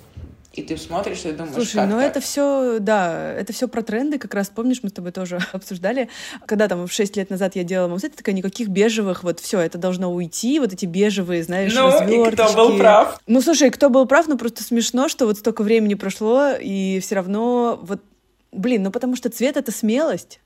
[0.57, 2.11] и ты смотришь и думаешь, Слушай, как ну так?
[2.11, 6.09] это все, да, это все про тренды, как раз помнишь, мы с тобой тоже обсуждали,
[6.47, 9.79] когда там в 6 лет назад я делала мамсет, такая никаких бежевых, вот все, это
[9.79, 13.21] должно уйти, вот эти бежевые, знаешь, Ну, и кто был прав?
[13.27, 17.17] Ну, слушай, кто был прав, ну просто смешно, что вот столько времени прошло, и все
[17.17, 18.01] равно вот
[18.53, 20.41] Блин, ну потому что цвет— это смелость.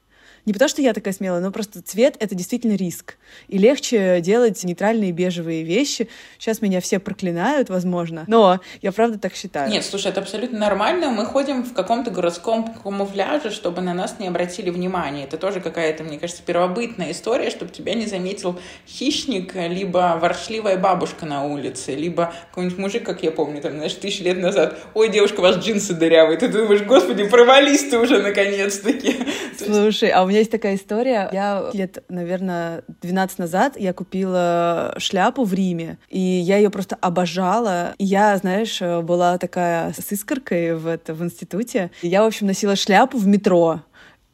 [0.46, 3.16] Не потому, что я такая смелая, но просто цвет— это действительно риск.
[3.48, 6.08] И легче делать нейтральные бежевые вещи.
[6.38, 9.70] Сейчас меня все проклинают, возможно, но я правда так считаю.
[9.70, 11.10] Нет, слушай, это абсолютно нормально.
[11.10, 15.24] Мы ходим в каком-то городском камуфляже, чтобы на нас не обратили внимания.
[15.24, 21.26] Это тоже какая-то, мне кажется, первобытная история, чтобы тебя не заметил хищник, либо ворчливая бабушка
[21.26, 25.40] на улице, либо какой-нибудь мужик, как я помню, там, знаешь, тысячи лет назад, ой, девушка,
[25.40, 26.38] у вас джинсы дырявые.
[26.38, 29.16] Ты думаешь, господи, провались ты уже наконец-таки.
[29.58, 31.28] Слушай, а у меня есть такая история.
[31.32, 37.94] Я лет, наверное, 12 назад я купила шляпу в Риме, и я ее просто обожала.
[37.98, 41.90] И я, знаешь, была такая с искоркой в, это, в институте.
[42.02, 43.82] Я, в общем, носила шляпу в метро.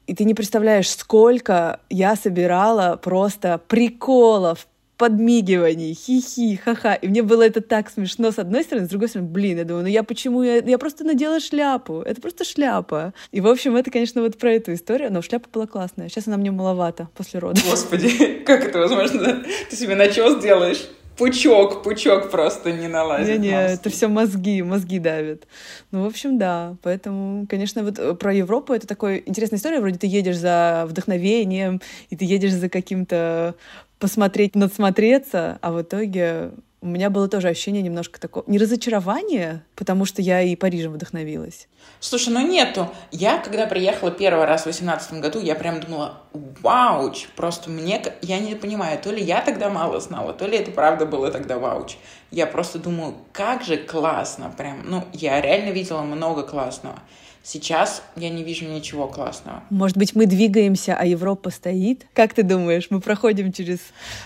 [0.07, 6.95] И ты не представляешь, сколько я собирала просто приколов, подмигиваний, хихи, ха-ха.
[6.95, 9.85] И мне было это так смешно с одной стороны, с другой стороны, блин, я думаю,
[9.85, 10.43] ну я почему?
[10.43, 12.01] Я, я просто надела шляпу.
[12.01, 13.13] Это просто шляпа.
[13.33, 15.13] И, в общем, это, конечно, вот про эту историю.
[15.13, 16.09] Но шляпа была классная.
[16.09, 17.65] Сейчас она мне маловато после родов.
[17.69, 19.45] Господи, как это возможно?
[19.71, 20.89] Ты себе начес делаешь?
[21.17, 23.41] пучок, пучок просто не налазит.
[23.41, 25.47] Не-не, это все мозги, мозги давят.
[25.91, 26.77] Ну, в общем, да.
[26.83, 29.81] Поэтому, конечно, вот э, про Европу это такая интересная история.
[29.81, 31.81] Вроде ты едешь за вдохновением,
[32.11, 33.55] и ты едешь за каким-то
[33.99, 40.05] посмотреть, надсмотреться, а в итоге у меня было тоже ощущение немножко такого, не разочарования, потому
[40.05, 41.69] что я и Парижем вдохновилась.
[42.01, 42.89] Слушай, ну нету.
[43.11, 48.39] Я, когда приехала первый раз в восемнадцатом году, я прям думала, вауч, просто мне, я
[48.39, 51.97] не понимаю, то ли я тогда мало знала, то ли это правда было тогда вауч.
[52.31, 57.01] Я просто думаю, как же классно, прям, ну, я реально видела много классного.
[57.49, 59.63] Сейчас я не вижу ничего классного.
[59.71, 62.05] Может быть, мы двигаемся, а Европа стоит?
[62.13, 63.79] Как ты думаешь, мы проходим через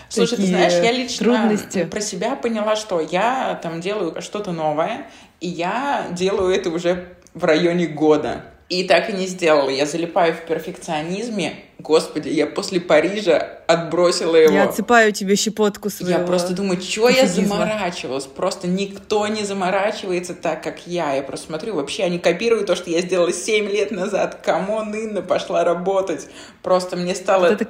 [0.09, 1.83] Слушай, такие ты знаешь, я лично трудности?
[1.83, 5.05] про себя поняла, что я там делаю что-то новое,
[5.39, 8.43] и я делаю это уже в районе года.
[8.71, 9.69] И так и не сделала.
[9.69, 11.55] Я залипаю в перфекционизме.
[11.77, 14.53] Господи, я после Парижа отбросила его.
[14.53, 18.27] Я отсыпаю тебе щепотку своего Я просто думаю, что я заморачивалась?
[18.27, 21.15] Просто никто не заморачивается так, как я.
[21.15, 24.39] Я просто смотрю, вообще они копируют то, что я сделала 7 лет назад.
[24.41, 26.29] Come on, Инна пошла работать.
[26.63, 27.65] Просто мне стало Вот это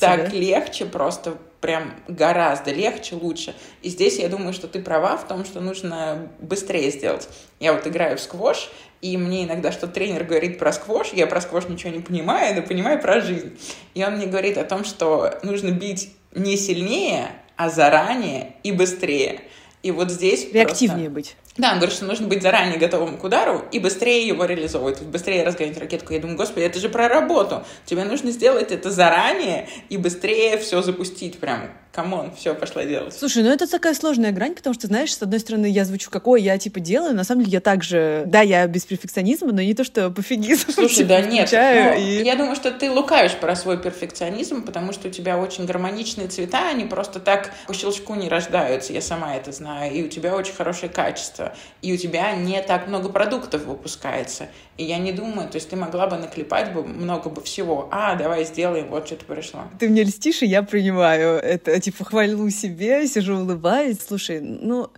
[0.00, 3.54] так легче, просто прям гораздо легче, лучше.
[3.82, 7.28] И здесь я думаю, что ты права в том, что нужно быстрее сделать.
[7.60, 8.70] Я вот играю в сквош,
[9.00, 12.62] и мне иногда, что тренер говорит про сквош, я про сквош ничего не понимаю, но
[12.62, 13.58] понимаю про жизнь.
[13.94, 19.40] И он мне говорит о том, что нужно бить не сильнее, а заранее и быстрее.
[19.82, 21.10] И вот здесь Реактивнее просто...
[21.10, 21.36] быть.
[21.56, 25.42] Да, он говорит, что нужно быть заранее готовым к удару и быстрее его реализовывать, быстрее
[25.42, 26.12] разгонять ракетку.
[26.12, 27.64] Я думаю, господи, это же про работу.
[27.86, 31.70] Тебе нужно сделать это заранее и быстрее все запустить прям.
[31.92, 33.12] Come on, все, пошла делать.
[33.18, 36.40] Слушай, ну это такая сложная грань, потому что, знаешь, с одной стороны, я звучу какой
[36.40, 39.82] я типа делаю, на самом деле я также, да, я без перфекционизма, но не то,
[39.82, 40.70] что пофигизм.
[40.72, 45.08] Слушай, да нет, ну, и- я думаю, что ты лукавишь про свой перфекционизм, потому что
[45.08, 49.50] у тебя очень гармоничные цвета, они просто так по щелчку не рождаются, я сама это
[49.50, 54.48] знаю, и у тебя очень хорошее качество, и у тебя не так много продуктов выпускается,
[54.76, 58.14] и я не думаю, то есть ты могла бы наклепать бы много бы всего, а,
[58.14, 59.62] давай сделаем, вот что-то пришло.
[59.80, 63.98] Ты мне льстишь, и я принимаю это, типа, хвалю себе, сижу, улыбаюсь.
[64.06, 64.90] Слушай, ну,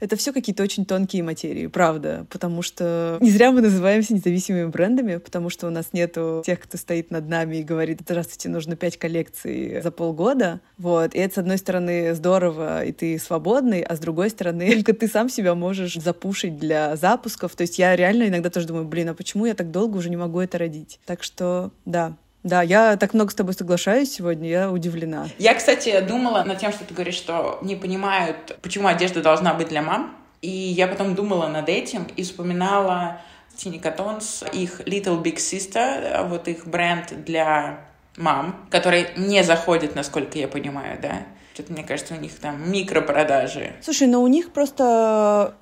[0.00, 5.16] это все какие-то очень тонкие материи, правда, потому что не зря мы называемся независимыми брендами,
[5.16, 8.98] потому что у нас нету тех, кто стоит над нами и говорит, здравствуйте, нужно пять
[8.98, 13.98] коллекций за полгода, вот, и это, с одной стороны, здорово, и ты свободный, а с
[13.98, 18.50] другой стороны, только ты сам себя можешь запушить для запусков, то есть я реально иногда
[18.50, 21.00] тоже думаю, блин, а почему я так долго уже не могу это родить?
[21.06, 22.16] Так что, да,
[22.46, 25.28] да, я так много с тобой соглашаюсь сегодня, я удивлена.
[25.38, 29.68] Я, кстати, думала над тем, что ты говоришь, что не понимают, почему одежда должна быть
[29.68, 30.16] для мам.
[30.42, 33.20] И я потом думала над этим и вспоминала
[33.56, 37.80] Тини Катонс, их Little Big Sister, вот их бренд для
[38.16, 41.22] мам, который не заходит, насколько я понимаю, да?
[41.54, 43.72] Что-то, мне кажется, у них там микропродажи.
[43.82, 45.54] Слушай, но у них просто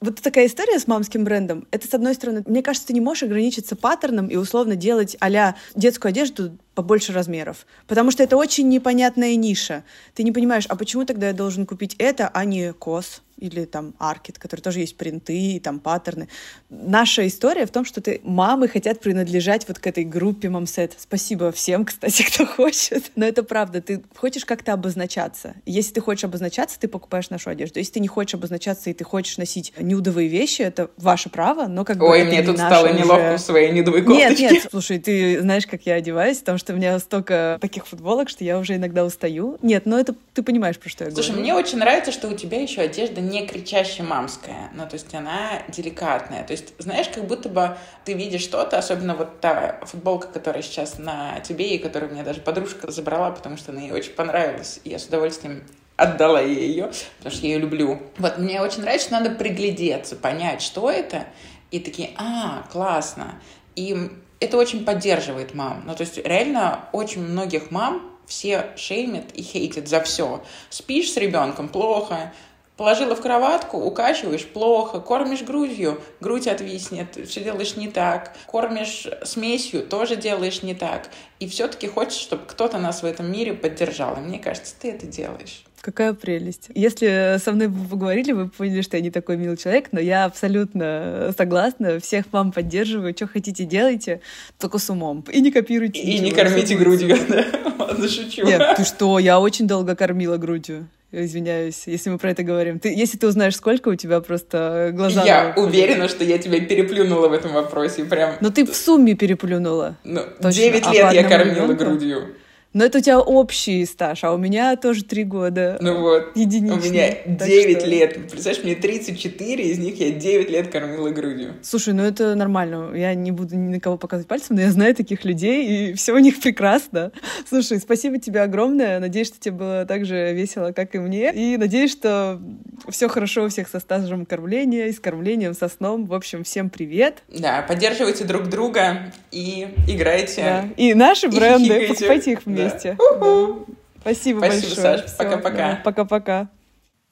[0.00, 1.66] вот такая история с мамским брендом.
[1.70, 5.54] Это, с одной стороны, мне кажется, ты не можешь ограничиться паттерном и условно делать а
[5.74, 7.66] детскую одежду побольше размеров.
[7.88, 9.82] Потому что это очень непонятная ниша.
[10.14, 13.92] Ты не понимаешь, а почему тогда я должен купить это, а не кос или там
[13.98, 16.26] аркет, который тоже есть принты и там паттерны.
[16.70, 20.94] Наша история в том, что ты мамы хотят принадлежать вот к этой группе мамсет.
[20.98, 23.10] Спасибо всем, кстати, кто хочет.
[23.14, 23.82] Но это правда.
[23.82, 25.54] Ты хочешь как-то обозначаться.
[25.66, 27.78] Если ты хочешь обозначаться, ты покупаешь нашу одежду.
[27.78, 31.84] Если ты не хочешь обозначаться и ты хочешь носить нюдовые вещи, это ваше право, но
[31.84, 34.54] как бы Ой, мне не тут стало уже- неловко в своей нюдовой Нет, кофточке.
[34.54, 38.44] нет, слушай, ты знаешь, как я одеваюсь, потому что у меня столько таких футболок, что
[38.44, 39.58] я уже иногда устаю.
[39.62, 41.42] Нет, но это ты понимаешь, про что я Слушай, говорю.
[41.42, 45.62] мне очень нравится, что у тебя еще одежда не кричаще мамская, ну, то есть она
[45.68, 46.44] деликатная.
[46.44, 50.98] То есть, знаешь, как будто бы ты видишь что-то, особенно вот та футболка, которая сейчас
[50.98, 54.90] на тебе, и которую мне даже подружка забрала, потому что она ей очень понравилась, и
[54.90, 55.62] я с удовольствием
[55.96, 58.02] отдала ей ее, потому что я ее люблю.
[58.18, 61.24] Вот, мне очень нравится, что надо приглядеться, понять, что это,
[61.70, 63.40] и такие, а, классно.
[63.74, 64.10] И
[64.40, 65.84] это очень поддерживает мам.
[65.86, 70.42] Ну, то есть, реально, очень многих мам все шеймят и хейтят за все.
[70.68, 72.32] Спишь с ребенком плохо,
[72.76, 79.86] положила в кроватку, укачиваешь плохо, кормишь грудью, грудь отвиснет, все делаешь не так, кормишь смесью,
[79.86, 81.08] тоже делаешь не так.
[81.38, 84.16] И все-таки хочешь, чтобы кто-то нас в этом мире поддержал.
[84.16, 85.65] И мне кажется, ты это делаешь.
[85.86, 86.68] Какая прелесть.
[86.74, 90.00] Если со мной бы поговорили, вы бы поняли, что я не такой милый человек, но
[90.00, 94.20] я абсолютно согласна, всех вам поддерживаю, что хотите делайте,
[94.58, 95.24] только с умом.
[95.32, 96.00] И не копируйте.
[96.00, 97.18] И не ничего, кормите всё будет грудью.
[97.78, 98.44] Ладно, шучу.
[98.44, 100.88] Нет, ты что, я очень долго кормила грудью.
[101.12, 102.80] Извиняюсь, если мы про это говорим.
[102.80, 105.24] Ты, если ты узнаешь, сколько у тебя просто глаза...
[105.24, 108.04] Я на уверена, что я тебя переплюнула в этом вопросе.
[108.06, 109.94] Прям, Но ты в сумме переплюнула.
[110.02, 110.50] ну, Точно.
[110.50, 111.84] 9 А лет по я кормила ребенку?
[111.84, 112.34] грудью.
[112.72, 115.78] Но это у тебя общий стаж, а у меня тоже три года.
[115.80, 116.32] Ну вот.
[116.34, 116.90] У Единичный.
[116.90, 118.14] меня Так 9 что- лет.
[118.30, 121.54] Представляешь, мне 34, из них я 9 лет кормила грудью.
[121.62, 122.92] Слушай, ну это нормально.
[122.94, 126.12] Я не буду ни на кого показывать пальцем, но я знаю таких людей, и все
[126.12, 127.12] у них прекрасно.
[127.48, 128.98] Слушай, спасибо тебе огромное.
[129.00, 131.32] Надеюсь, что тебе было так же весело, как и мне.
[131.32, 132.42] И надеюсь, что
[132.90, 136.04] все хорошо у всех со стажем кормления и с кормлением, со сном.
[136.04, 137.22] В общем, всем привет.
[137.28, 140.42] Да, поддерживайте друг друга и играйте.
[140.42, 140.68] Да.
[140.76, 141.94] И наши И бренды, хихикайте.
[141.94, 142.65] покупайте их Да.
[142.70, 142.96] Вместе.
[142.96, 143.56] Да.
[144.00, 144.74] Спасибо, Спасибо, большое.
[144.74, 145.16] Саш.
[145.16, 145.76] Пока-пока.
[145.84, 146.50] Пока-пока.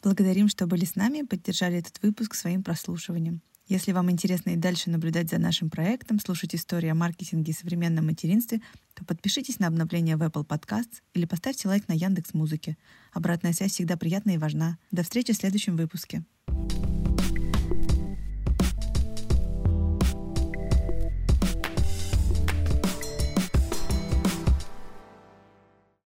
[0.03, 3.41] Благодарим, что были с нами и поддержали этот выпуск своим прослушиванием.
[3.67, 8.07] Если вам интересно и дальше наблюдать за нашим проектом, слушать истории о маркетинге и современном
[8.07, 8.61] материнстве,
[8.93, 12.77] то подпишитесь на обновление в Apple Podcasts или поставьте лайк на Яндекс Музыке.
[13.13, 14.77] Обратная связь всегда приятна и важна.
[14.91, 16.25] До встречи в следующем выпуске.
[16.47, 17.34] thank you